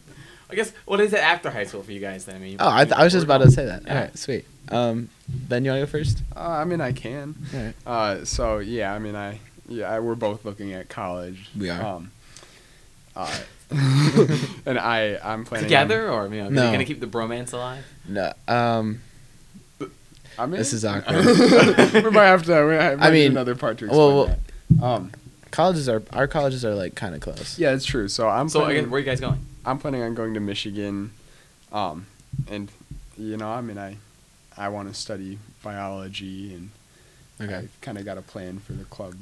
[0.51, 2.37] I guess what is it after high school for you guys then?
[2.37, 3.83] I mean, Oh, I, th- I was just about to say that.
[3.85, 3.95] Yeah.
[3.95, 4.47] All right, sweet.
[4.71, 6.23] Um, Ben, you wanna go first?
[6.37, 7.35] uh, I mean, I can.
[7.55, 7.75] All right.
[7.87, 9.39] Uh, so yeah, I mean, I
[9.69, 11.49] yeah, I, we're both looking at college.
[11.57, 11.81] We are.
[11.97, 12.11] Um,
[13.17, 13.39] uh,
[14.67, 17.85] and I I'm planning together or you know, are you gonna keep the bromance alive?
[18.09, 18.33] No.
[18.49, 19.01] Um,
[20.39, 21.25] I mean, This is awkward.
[21.25, 22.65] we might have to.
[22.65, 24.39] We might I mean, another part to well, explain
[24.81, 24.85] that.
[24.85, 25.13] Um,
[25.51, 27.59] colleges are our colleges are like kind of close.
[27.59, 28.09] yeah, it's true.
[28.09, 29.45] So I'm So planning, again, where are you guys going?
[29.67, 31.13] I'm planning on going to Michigan,
[31.73, 32.07] um,
[32.49, 32.71] and
[33.19, 33.97] you know, I mean, I
[34.57, 36.71] I want to study biology and
[37.43, 37.55] Okay.
[37.55, 39.15] I've kind of got a plan for the club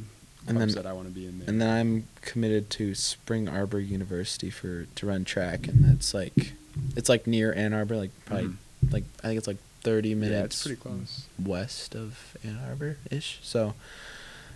[0.48, 1.48] And then- I want to be in there.
[1.48, 6.52] And then I'm committed to Spring Arbor University for to run track, and that's like,
[6.96, 8.56] it's like near Ann Arbor, like probably Mhm.
[8.92, 10.32] like I think it's like 30 minutes.
[10.32, 11.26] yeah, it's pretty close.
[11.38, 13.38] west of Ann Arbor ish.
[13.42, 13.74] So,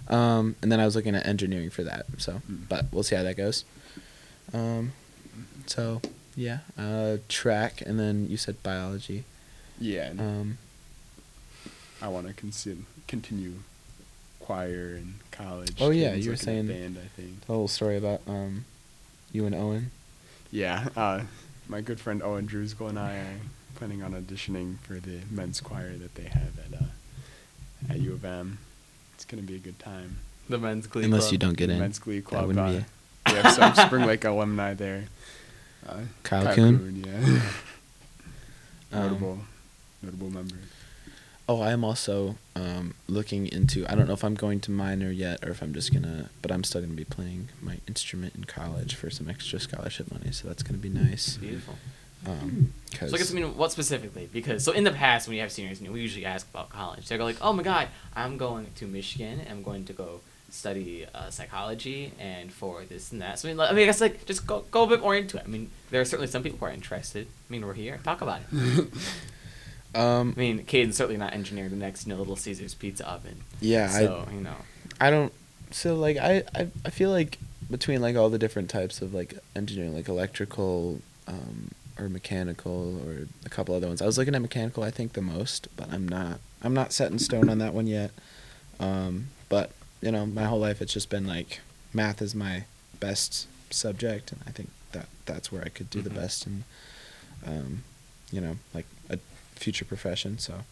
[0.09, 2.07] um, and then I was looking at engineering for that.
[2.18, 2.68] So, Mm.
[2.68, 3.64] but we'll see how that goes.
[4.52, 4.92] Um,
[5.66, 6.00] so
[6.35, 9.24] yeah, uh, track, and then you said biology.
[9.78, 10.59] Yeah, Um,
[12.00, 13.62] I want to consider continue
[14.40, 15.73] choir in college.
[15.81, 16.99] Oh, yeah, you were saying- band.
[17.03, 17.40] I think.
[17.40, 18.64] the whole story about um,
[19.33, 19.90] you and Owen.
[20.51, 21.23] Yeah, uh,
[21.68, 23.37] my good friend Owen Drewsgle and I are
[23.75, 26.85] planning on auditioning for the men's choir that they have at uh,
[27.92, 28.59] at U of M.
[29.14, 30.18] It's gonna be a good time.
[30.49, 31.05] The men's glee.
[31.05, 31.33] Unless club.
[31.33, 31.79] you don't get the in.
[31.81, 32.47] men's glee That club.
[32.49, 35.05] wouldn't Uh, be- we have some Spring Lake alumni there.
[35.88, 37.03] Uh, Kyle Kuhn?
[37.07, 37.40] yeah.
[38.95, 39.38] Um, notable,
[40.03, 40.57] notable member.
[41.52, 43.86] Oh, I am also um, looking into.
[43.86, 46.30] I don't know if I'm going to minor yet or if I'm just gonna.
[46.40, 50.32] But I'm still gonna be playing my instrument in college for some extra scholarship money,
[50.32, 51.36] so that's gonna be nice.
[51.36, 51.74] Beautiful.
[52.26, 54.30] Um, So I guess I mean, what specifically?
[54.32, 57.06] Because so in the past, when you have seniors, we usually ask about college.
[57.06, 59.42] They go like, "Oh my God, I'm going to Michigan.
[59.50, 63.60] I'm going to go study uh, psychology and for this and that." So I mean,
[63.60, 65.42] I mean, I guess like just go go a bit more into it.
[65.44, 67.26] I mean, there are certainly some people who are interested.
[67.26, 68.00] I mean, we're here.
[68.02, 68.88] Talk about it.
[69.94, 73.42] um, I mean, Caden's certainly not engineering the next, you know, Little Caesars pizza oven.
[73.61, 74.57] yeah, So you know,
[75.00, 75.33] I I don't.
[75.70, 77.38] So like I I I feel like
[77.70, 83.26] between like all the different types of like engineering, like electrical, um, or mechanical, or
[83.44, 84.00] a couple other ones.
[84.02, 86.40] I was looking at mechanical, I think the most, but I'm not.
[86.62, 88.11] I'm not set in stone on that one yet.
[88.81, 91.61] Um, but you know, my whole life it's just been like
[91.92, 92.64] math is my
[93.00, 96.05] best subject, and I think that that's where I could do Mhm.
[96.05, 96.64] the best in,
[97.46, 97.83] um,
[98.31, 98.87] you know, like
[99.62, 100.38] future profession.
[100.38, 100.64] So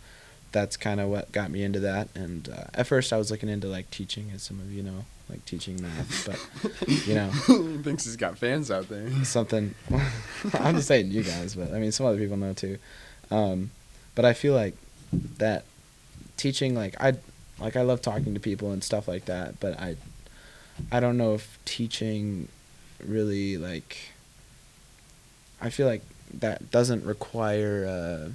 [0.53, 2.09] that's kind of what got me into that.
[2.15, 5.05] And uh, at first, I was looking into like teaching, as some of you know,
[5.29, 6.27] like teaching math.
[6.27, 9.09] But you know, he thinks he's got fans out there.
[9.25, 9.75] something.
[10.55, 12.79] I'm just saying you guys, but I mean some other people know too.
[13.31, 13.71] Um,
[14.15, 14.75] but I feel like
[15.39, 15.65] that
[16.37, 17.15] teaching, like I,
[17.61, 19.61] like I love talking to people and stuff like that.
[19.61, 19.97] But I,
[20.91, 22.49] I don't know if teaching
[23.05, 23.97] really like.
[25.63, 26.03] I feel like
[26.35, 27.87] that doesn't require.
[27.87, 28.31] Uh,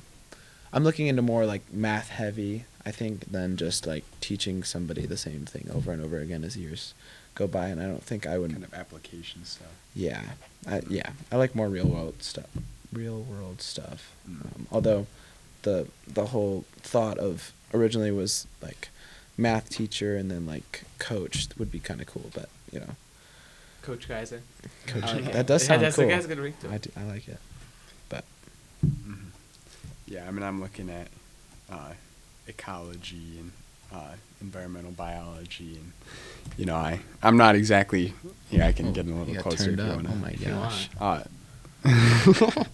[0.73, 5.17] I'm looking into more like math heavy, I think, than just like teaching somebody the
[5.17, 6.93] same thing over and over again as years
[7.35, 7.67] go by.
[7.67, 8.51] And I don't think I would.
[8.51, 9.67] kind of application stuff.
[9.95, 10.21] Yeah,
[10.67, 12.49] I, yeah, I like more real world stuff.
[12.91, 14.13] Real world stuff.
[14.29, 14.45] Mm.
[14.55, 15.07] Um, although,
[15.63, 18.89] the the whole thought of originally was like
[19.37, 22.29] math teacher and then like coach would be kind of cool.
[22.33, 22.95] But you know,
[23.81, 24.41] Coach Kyser.
[24.87, 25.33] coach I like it.
[25.33, 26.07] that does Yeah, sound that's- cool.
[26.07, 26.73] that has a good ring to it.
[26.73, 27.39] I, do, I like it.
[30.07, 31.07] Yeah, I mean, I'm looking at
[31.71, 31.93] uh,
[32.47, 33.51] ecology and
[33.93, 35.91] uh, environmental biology, and
[36.57, 38.13] you know, I I'm not exactly.
[38.51, 39.95] Yeah, I can Oh, get a little closer turned up.
[39.95, 40.09] wanna.
[40.11, 40.89] Oh my gosh.
[40.99, 41.23] Uh,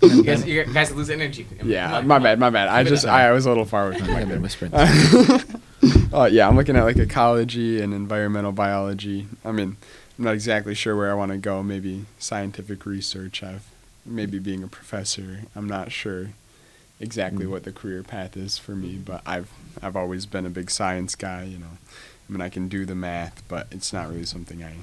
[0.01, 1.45] You guys, you guys lose energy.
[1.63, 2.67] Yeah, on, my bad, my bad.
[2.69, 3.05] I just.
[3.05, 4.73] I, I was a little far with I my whispering.
[6.13, 9.27] uh, yeah, I'm looking at like ecology and environmental biology.
[9.45, 9.77] I mean,
[10.17, 11.63] I'm not exactly sure where I want to go.
[11.63, 13.41] Maybe scientific research.
[13.43, 13.65] I've
[14.05, 15.41] maybe being a professor.
[15.55, 16.29] I'm not sure
[17.01, 17.49] exactly Mm.
[17.49, 19.49] what the career path is for me, but I've
[19.81, 21.43] I've always been a big science guy.
[21.43, 21.77] You know,
[22.27, 24.73] I mean, I can do the math, but it's not really something I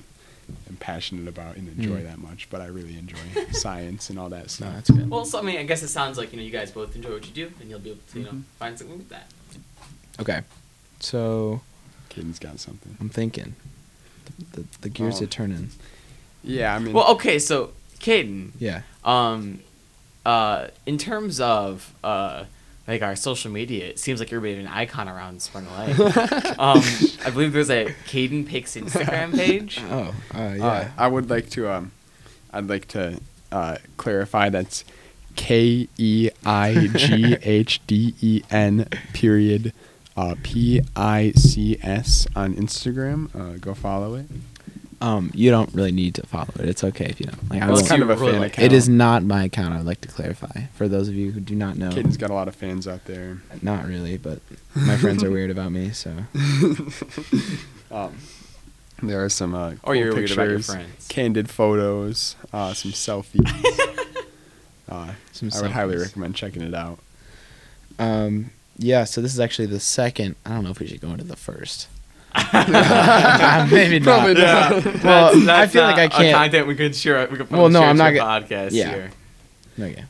[0.68, 2.04] am passionate about and enjoy Mm.
[2.04, 2.48] that much.
[2.50, 3.18] But I really enjoy
[3.52, 4.74] science and all that No, stuff.
[4.74, 5.08] that's good.
[5.10, 7.12] Well, so I mean, I guess it sounds like you know you guys both enjoy
[7.12, 8.42] what you do, and you'll be able to you know Mhm.
[8.58, 9.30] find something with that.
[10.20, 10.42] Okay,
[11.00, 11.60] so
[12.10, 12.96] Caden's got something.
[13.00, 13.54] I'm thinking
[14.52, 15.24] the, the, the gears Oh.
[15.24, 15.70] are turning.
[16.42, 16.92] Yeah, I mean.
[16.94, 18.82] Well, okay, so Caden, Yeah.
[19.04, 19.60] um,
[20.28, 22.44] uh, in terms of uh,
[22.86, 25.98] like our social media, it seems like you're a an icon around Spring Lake.
[26.58, 26.82] um,
[27.24, 29.80] I believe there's a Caden Picks Instagram page.
[29.90, 30.90] Oh, uh, Uh, yeah.
[30.98, 31.92] I would like to um,
[32.52, 34.84] I'd like to uh, clarify that's
[35.34, 39.72] K E I G H D E N period
[40.14, 43.34] uh, P I C S on Instagram.
[43.34, 44.26] Uh, go follow it.
[45.00, 46.68] Um, you don't really need to follow it.
[46.68, 47.50] It's okay if you don't.
[47.50, 47.80] Like, I Well, won't.
[47.82, 48.72] It's kind of a really fan like account.
[48.72, 49.74] It is not my account.
[49.74, 51.90] I would like to clarify for those of you who do not know.
[51.90, 53.38] Caden's got a lot of fans out there.
[53.62, 54.40] Not really, but
[54.74, 55.90] my friends are weird about me.
[55.90, 56.12] So
[57.90, 58.18] Um,
[59.02, 61.06] there are some uh, Or cool you're weird about your pictures, friends.
[61.08, 63.48] candid photos, uh, some selfies.
[64.88, 66.98] uh, Some I would highly recommend checking it out.
[67.98, 69.04] um, yeah.
[69.04, 70.36] So this is actually the second.
[70.44, 71.88] I don't know if we should go into the first.
[73.70, 74.04] Maybe not.
[74.04, 75.02] Probably not.
[75.04, 77.20] Well, I feel like I not a can't- Content we could share.
[77.28, 78.90] We could Well, probably no, share I'm not to a gonna- podcast yeah.
[78.94, 79.10] here.
[79.80, 80.04] Okay.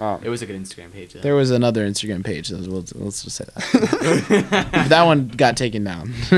[0.00, 1.12] Um, It was a good Instagram page.
[1.12, 1.20] Though.
[1.20, 2.48] There was another Instagram page.
[2.48, 4.86] so Let's, let's just say that.
[4.88, 6.12] That one got taken down.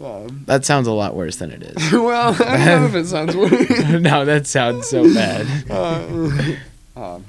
[0.00, 1.92] um, that sounds a lot worse than it is.
[1.92, 4.02] well, I don't know if it sounds weird.
[4.02, 5.46] no, that sounds so bad.
[5.70, 6.56] Uh,
[6.96, 7.24] um.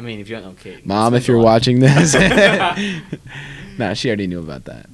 [0.00, 2.14] I mean, if you don't know Kate, Mom, it's if you're been watching this.
[3.78, 4.86] nah, she already knew about that.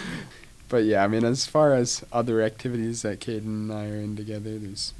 [0.70, 4.16] But yeah, I mean, as far as other activities that Caden and I are in
[4.16, 4.94] together, there's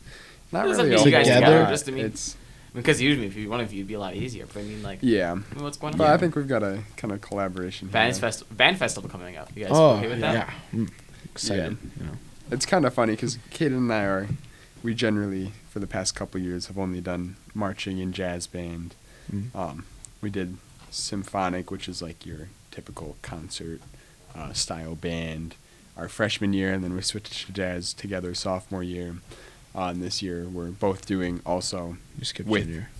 [0.53, 2.37] not Doesn't really mean a you guys whole together, just, I mean- it's
[2.75, 4.47] because usually if you one of you, it'd be a lot easier.
[4.47, 5.33] But I mean, like, yeah.
[5.33, 5.99] I mean, what's going on?
[5.99, 8.21] But I think we've got a kind of collaboration Band here.
[8.21, 9.49] festival, band festival coming up.
[9.57, 10.35] You guys oh, okay with that?
[10.35, 10.51] yeah.
[10.73, 10.91] I'm
[11.25, 11.77] excited.
[11.99, 12.13] You know.
[12.51, 14.29] It's kind of funny because Caden and I are,
[14.85, 18.95] we generally for the past couple years have only done marching and jazz band.
[19.33, 19.53] Mhm.
[19.57, 19.87] Um,
[20.21, 20.59] we did
[20.91, 23.81] symphonic, which is like your typical concert
[24.37, 25.55] uh, style band,
[25.97, 29.17] our freshman year, and then we switched to jazz together sophomore year.
[29.75, 31.97] Uh, and this year we're both doing also.
[32.19, 32.91] You skipped With- junior.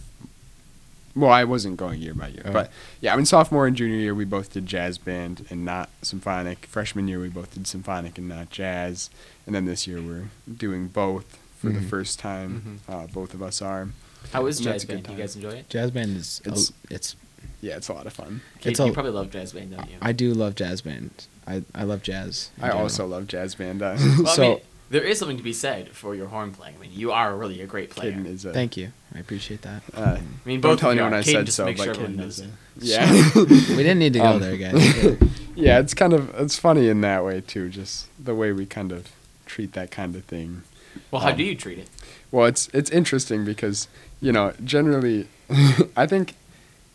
[1.17, 2.53] Well, I wasn't going year by year, Oh.
[2.53, 5.89] but yeah, I mean sophomore and junior year we both did jazz band and not
[6.03, 6.67] symphonic.
[6.67, 9.11] Freshman year we both did symphonic and not jazz,
[9.47, 11.89] and then this year we're doing both for the Mhm.
[11.89, 12.81] first time.
[12.89, 12.93] Mhm.
[12.95, 13.89] Uh, both of us are.
[14.33, 15.05] How is And that's jazz a good band?
[15.05, 15.23] Do you time.
[15.27, 15.69] guys enjoy it?
[15.69, 17.17] Jazz band is It's- it's, it's
[17.61, 18.43] Yeah, it's a lot of fun.
[18.61, 19.97] Kate, It's you a- probably love jazz band, don't you?
[20.03, 21.11] I do love jazz band.
[21.47, 22.51] I, I love jazz.
[22.59, 22.83] in I general.
[22.85, 23.81] also love jazz band.
[23.83, 24.59] Uh, Well, so- I mean,
[24.91, 26.75] there is something to be said for your horn playing.
[26.79, 28.13] I mean, you are really a great player.
[28.13, 28.53] Caden is a.
[28.53, 28.93] Thank you.
[29.15, 29.83] I appreciate that.
[29.95, 31.21] Uh, I mean, don't both tell of you anyone are.
[31.21, 32.51] I Caden said just so, makes but sure everyone Caden knows is a-
[32.81, 33.31] Yeah.
[33.77, 35.17] we didn't need to go Um, there, guys.
[35.57, 37.69] yeah, it's kind of it's funny in that way too.
[37.71, 39.09] Just the way we kind of
[39.47, 40.63] treat that kind of thing.
[41.11, 41.89] Well, how Um, do you treat it?
[42.31, 43.89] Well, it's it's interesting because
[44.21, 45.27] you know generally,
[45.97, 46.35] I think,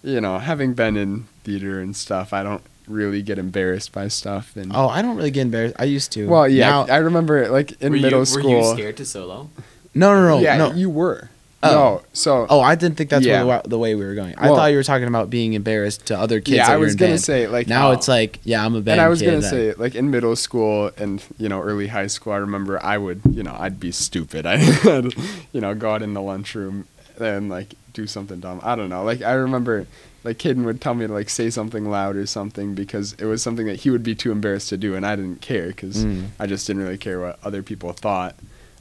[0.03, 4.55] you know, having been in theater and stuff, I don't really get embarrassed by stuff.
[4.55, 5.75] And Oh, I don't really get embarrassed.
[5.79, 6.27] I used to.
[6.27, 8.51] well, yeah, Now- I remember like in were middle you, school.
[8.51, 9.49] Were you scared to solo?
[9.93, 10.71] no, no, no, yeah, no.
[10.73, 11.29] you were.
[11.61, 11.69] Oh.
[11.71, 13.43] No, so oh, I didn't think that's Yeah.
[13.43, 14.33] where the, the way we were going.
[14.37, 16.55] I Well- thought you were talking about being embarrassed to other kids.
[16.57, 17.21] yeah, I was gonna band.
[17.21, 17.91] say like Now Oh.
[17.91, 20.35] it's like, yeah, I'm a band and I was gonna that- say like in middle
[20.37, 23.91] school and you know early high school, I remember I would you know I'd be
[23.91, 24.45] stupid.
[24.47, 25.13] I would
[25.51, 26.85] you know go out in the lunchroom
[27.19, 28.61] and like do something dumb.
[28.63, 29.03] I don't know.
[29.03, 29.85] Like I remember
[30.23, 33.41] like Caden would tell me to like say something loud or something because it was
[33.41, 36.27] something that he would be too embarrassed to do, and I didn't care because Mm.
[36.39, 38.35] I just didn't really care what other people thought.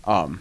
[0.04, 0.40] Um,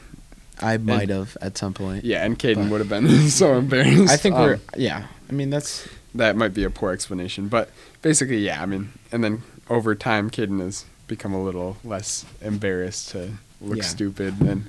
[0.62, 2.04] I might have at some point.
[2.06, 4.12] yeah, and Caden would have been so embarrassed.
[4.12, 4.60] I think Um, we're.
[4.76, 5.08] Yeah.
[5.30, 5.88] I mean, that's.
[6.16, 7.70] that might be a poor explanation, but
[8.02, 8.62] basically, yeah.
[8.62, 13.78] I mean, and then over time, Caden has become a little less embarrassed to look
[13.78, 13.84] Yeah.
[13.84, 14.42] stupid.
[14.42, 14.66] And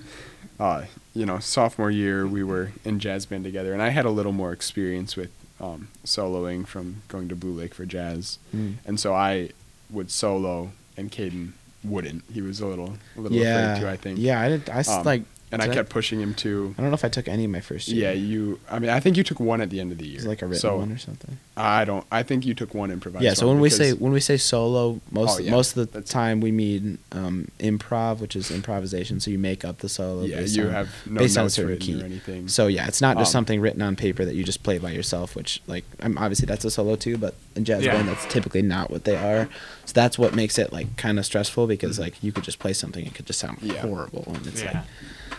[0.61, 4.11] uh, you know, sophomore year, we were in jazz band together, and I had a
[4.11, 8.75] little more experience with um, soloing from going to Blue Lake for jazz, Mm.
[8.87, 9.51] and so I
[9.91, 12.25] would solo, and Caden wouldn't.
[12.33, 13.73] He was a little, a little yeah.
[13.77, 13.89] afraid too.
[13.89, 14.19] I think.
[14.21, 14.69] Yeah, I did.
[14.71, 15.23] I Um, like.
[15.51, 16.75] And I did kept pushing him to.
[16.79, 18.11] I don't know if I took any of my first year.
[18.11, 18.61] Yeah, you.
[18.71, 20.15] I mean, I think you took one at the end of the year.
[20.15, 21.39] It was like a written so one or something.
[21.57, 22.07] I don't.
[22.13, 23.25] I think you took one improvised.
[23.25, 23.35] yeah.
[23.35, 26.41] So when we say when we say solo, most Oh, yeah, most of the time
[26.41, 29.21] we mean um, improv, which is improvisation.
[29.21, 30.25] So you make up the solo.
[30.25, 32.01] yeah, based you on, have no based on certain key.
[32.01, 32.49] or anything.
[32.49, 34.91] So yeah, it's not just Um, something written on paper that you just play by
[34.91, 35.35] yourself.
[35.35, 37.93] Which like, I'm obviously that's a solo too, but in jazz Yeah.
[37.95, 39.49] band that's typically not what they are.
[39.89, 42.75] So that's what makes it like kind of stressful because like you could just play
[42.75, 43.81] something, it could just sound Yeah.
[43.81, 44.73] horrible, and it's yeah.
[44.73, 44.85] like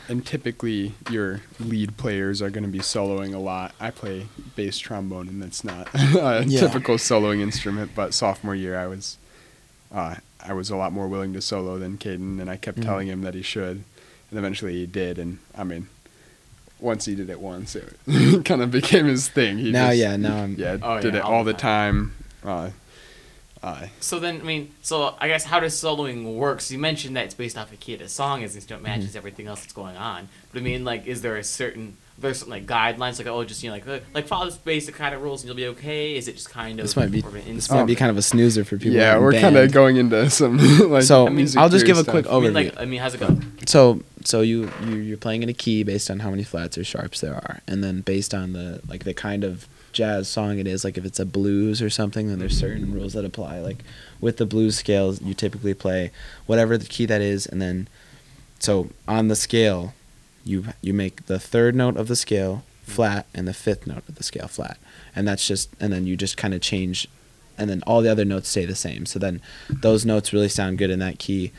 [0.07, 3.75] and typically your lead players are going to be soloing a lot.
[3.79, 6.62] I play bass trombone, and that's not a Yeah.
[6.62, 7.91] typical soloing instrument.
[7.93, 9.19] But sophomore year, I was,
[9.93, 12.85] uh, I was a lot more willing to solo than Caden, and I kept Mhm.
[12.85, 13.83] telling him that he should,
[14.31, 15.19] and eventually he did.
[15.19, 15.89] And I mean,
[16.79, 17.93] once he did it once, it
[18.45, 19.59] kind of became his thing.
[19.59, 21.59] He now, just- yeah, now I'm yeah, Oh, did yeah, it all all the the
[21.59, 22.13] time.
[22.43, 22.69] Uh,
[23.62, 26.72] uh, So then, I mean, so I guess how does soloing works?
[26.72, 29.15] You mentioned that it's based off a key of the song, as it matches Mhm.
[29.17, 30.30] everything else that's going on.
[30.54, 33.63] But I mean, like, is there a certain there's some like guidelines, like oh, just
[33.63, 36.17] you know, like uh, like follow this basic kind of rules and you'll be okay?
[36.17, 38.12] Is it just kind of This might be more of an this might be kind
[38.12, 38.98] of a snoozer for people.
[38.98, 40.58] yeah, we're kind of going into some
[40.89, 41.04] like.
[41.04, 42.12] So, I mean, I'll just theory give a stuff.
[42.13, 42.54] quick I mean, overview.
[42.54, 43.39] like, I mean, how's it go?
[43.67, 46.84] So so you you you're playing in a key based on how many flats or
[46.84, 50.67] sharps there are, and then based on the like the kind of jazz song it
[50.67, 50.84] is.
[50.84, 53.60] Like if it's a blues or something, then there's certain rules that apply.
[53.60, 53.84] Like
[54.21, 56.12] with the blues scales, you typically play
[56.45, 57.88] whatever the key that is, and then
[58.60, 59.93] so on the scale,
[60.43, 64.15] you you make the third note of the scale flat and the fifth note of
[64.15, 64.78] the scale flat,
[65.15, 67.08] and that's just and then you just kind of change.
[67.58, 69.06] And then all the other notes stay the same.
[69.06, 71.52] So then, those notes really sound good in that key.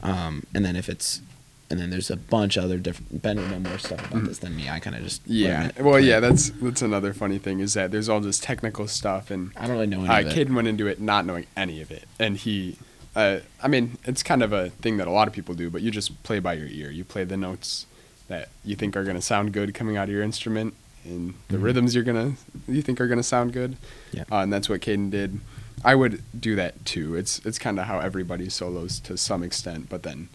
[0.00, 1.22] Um, and then if it's,
[1.70, 3.22] and then there's a bunch of other different.
[3.22, 4.68] Ben would know more stuff about this than me.
[4.68, 5.70] I kind of just Yeah.
[5.78, 9.30] Well, play yeah, that's that's another funny thing is that there's all this technical stuff,
[9.30, 10.48] and I don't really know any uh, of it.
[10.48, 12.76] Caden went into it not knowing any of it, and he,
[13.14, 15.82] uh, I mean, it's kind of a thing that a lot of people do, but
[15.82, 16.90] you just play by your ear.
[16.90, 17.86] You play the notes
[18.28, 21.62] that you think are gonna sound good coming out of your instrument, and the Mhm.
[21.62, 22.34] rhythms you're gonna
[22.68, 23.76] you think are gonna sound good.
[24.12, 24.24] Yeah.
[24.30, 25.40] Uh, and that's what Caden did.
[25.84, 27.14] I would do that too.
[27.14, 30.28] It's it's kind of how everybody solos to some extent, but then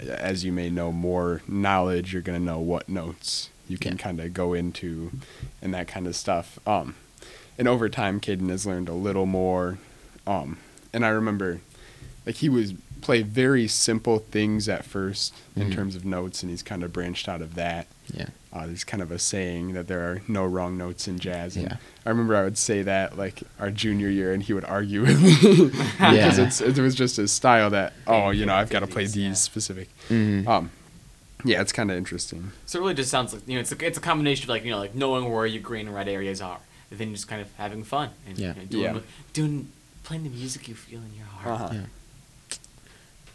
[0.00, 3.98] as you may know more knowledge, you're gonna know what notes you can Yeah.
[3.98, 5.10] kind of go into,
[5.62, 6.58] and that kind of stuff.
[6.66, 6.94] Um,
[7.58, 9.78] and over time, Caden has learned a little more.
[10.26, 10.58] Um,
[10.92, 11.60] and I remember,
[12.26, 15.74] like he was play very simple things at 1st in Mhm.
[15.74, 17.86] terms of notes, and he's kind of branched out of that.
[18.12, 18.26] Yeah.
[18.52, 21.54] Uh, there's kind of a saying that there are no wrong notes in jazz.
[21.56, 21.76] And Yeah.
[22.06, 25.20] I remember I would say that like our junior year, and he would argue with
[25.22, 25.34] me
[25.68, 26.46] because Yeah.
[26.46, 29.14] it's, it was just his style that oh you know I've got to play These,
[29.14, 29.32] these yeah.
[29.34, 29.88] specific.
[30.08, 30.46] Mhm.
[30.48, 30.70] Um,
[31.44, 32.52] yeah, it's kind of interesting.
[32.64, 34.64] So it really just sounds like you know it's a, it's a combination of like
[34.64, 36.60] you know like knowing where your green and red areas are,
[36.90, 38.54] and then just kind of having fun and Yeah.
[38.54, 39.00] you know, doing Yeah.
[39.34, 39.68] doing
[40.04, 41.60] playing the music you feel in your heart.
[41.60, 41.74] Uh-huh.
[41.74, 41.80] Yeah.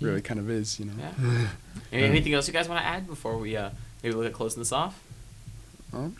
[0.02, 0.94] Really, kind of is you know.
[0.98, 1.48] Yeah.
[1.92, 3.70] Any- Anything else you guys want to add before we uh,
[4.02, 5.02] maybe look at closing this off?
[5.92, 6.14] Well,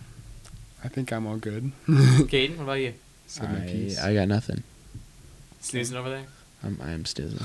[0.84, 1.72] I think I'm all good.
[1.88, 2.94] Caden, what about you?
[3.28, 4.00] Said my I, piece.
[4.00, 4.64] I got nothing.
[5.62, 6.26] Snoozing over there.
[6.64, 7.42] I'm, I am stizzing.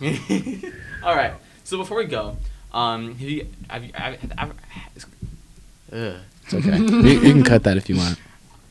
[1.02, 1.32] All right.
[1.64, 2.36] So before we go,
[2.72, 4.32] um, have you have you, have, have,
[4.68, 5.06] have,
[5.92, 6.16] ugh.
[6.44, 6.76] It's okay.
[6.78, 8.18] you, you can cut that if you want.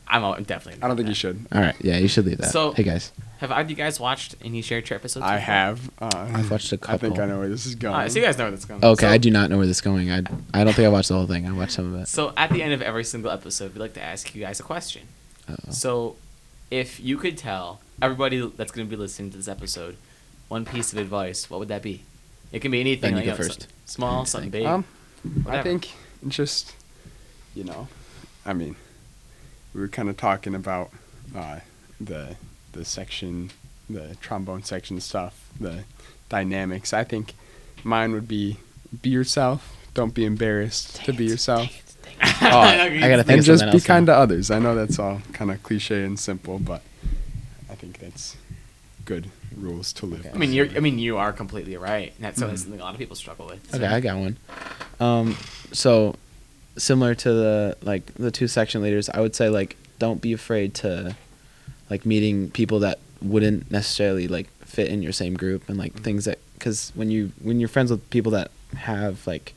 [0.08, 0.82] I I'm, I'm definitely.
[0.82, 1.46] I don't think you should.
[1.52, 1.74] All right.
[1.80, 2.50] Yeah, you should leave that.
[2.50, 5.24] So- hey guys, Have either of you guys watched any Share Chair episodes?
[5.24, 5.44] I before?
[5.54, 5.90] have.
[6.00, 6.94] Uh, I've watched a couple.
[6.94, 7.94] I think I know where this is going.
[7.94, 8.84] Alright, so you guys know where this is going.
[8.84, 10.10] okay, So, I do not know where this is going.
[10.10, 10.18] I
[10.54, 11.46] I don't think I watched the whole thing.
[11.46, 12.08] I watched some of it.
[12.08, 14.62] So at the end of every single episode, we like to ask you guys a
[14.62, 15.02] question.
[15.48, 15.70] Uh-oh.
[15.72, 16.16] So,
[16.70, 19.96] if you could tell everybody that's going to be listening to this episode
[20.48, 22.02] one piece of advice, what would that be?
[22.52, 23.00] It can be anything.
[23.00, 23.62] Ben, you like, go know, first.
[23.62, 24.64] some- small, something big.
[24.66, 24.84] Um,
[25.48, 25.90] I think
[26.28, 26.74] just,
[27.54, 27.88] you know,
[28.44, 28.76] I mean,
[29.76, 30.90] we were kind of talking about
[31.36, 31.60] uh,
[32.00, 32.36] the
[32.72, 33.50] the section,
[33.90, 35.84] the trombone section stuff, the
[36.30, 36.94] dynamics.
[36.94, 37.34] I think
[37.84, 38.56] mine would be
[39.02, 39.76] be yourself.
[39.92, 41.68] Don't be embarrassed to be yourself.
[42.22, 43.94] Oh, I gotta think and of just be else now.
[43.94, 44.50] kind to others.
[44.50, 46.80] I know that's all kind of cliche and simple, but
[47.70, 48.36] I think that's
[49.04, 50.20] good rules to live.
[50.20, 50.30] Okay.
[50.30, 50.38] I by.
[50.38, 50.68] mean, you're.
[50.74, 52.14] I mean, you are completely right.
[52.16, 52.56] And that's Mhm.
[52.58, 53.74] something a lot of people struggle with.
[53.74, 54.36] Okay, I got one.
[55.00, 55.36] Um,
[55.72, 56.14] so
[56.76, 60.74] similar to the like the two section leaders, I would say like don't be afraid
[60.76, 61.16] to
[61.90, 66.24] like meeting people that wouldn't necessarily like fit in your same group and like things
[66.26, 69.54] that because when you when you're friends with people that have like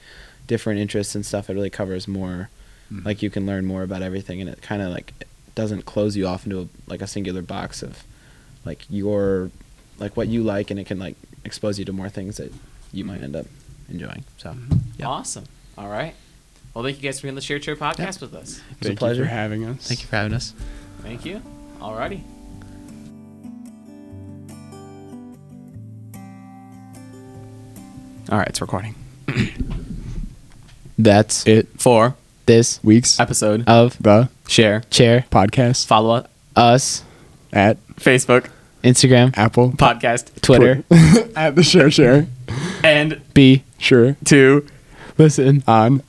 [0.48, 2.50] different interests and stuff, it really covers more.
[2.92, 3.06] Mhm.
[3.06, 5.14] Like you can learn more about everything, and it kind of like
[5.56, 8.04] doesn't close you off into a, like a singular box of
[8.66, 9.52] like your
[10.00, 11.16] like what you like, and it can like
[11.46, 12.52] expose you to more things that
[12.92, 13.46] you might end up
[13.90, 14.24] enjoying.
[14.38, 14.56] So.
[14.98, 15.08] Yeah.
[15.08, 15.46] Awesome.
[15.78, 16.16] All right.
[16.74, 18.62] Well, thank you guys for being on the Share Chair podcast with us.
[18.72, 19.24] It's a Thank you pleasure.
[19.24, 19.88] for having us.
[19.88, 20.54] Thank you for having us.
[21.02, 21.42] Thank you.
[21.80, 22.22] Alrighty.
[28.32, 28.94] All right, it's recording.
[31.00, 32.16] That's It For
[32.46, 37.04] this weeks episode of the share, Chair podcast follow up, Us
[37.52, 38.50] at Facebook,
[38.84, 40.84] Instagram Apple podcast, Twitter
[41.36, 42.28] at the share share.
[42.84, 44.16] and be Sure.
[44.26, 44.68] to
[45.18, 46.04] listen On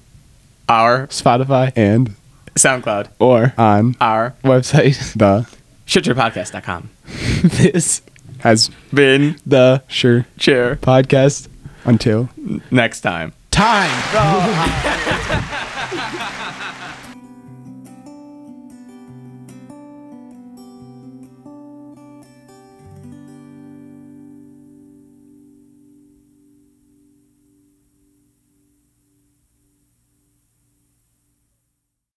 [0.71, 2.15] our Spotify and
[2.55, 5.13] SoundCloud, or on our website.
[5.15, 5.47] the
[5.87, 6.91] ShareChairPodcast.com.
[7.43, 8.03] this
[8.41, 11.49] has Been the sure chair podcast
[11.85, 12.29] until
[12.71, 13.33] next time.
[13.51, 13.91] time.
[15.43, 15.47] Oh,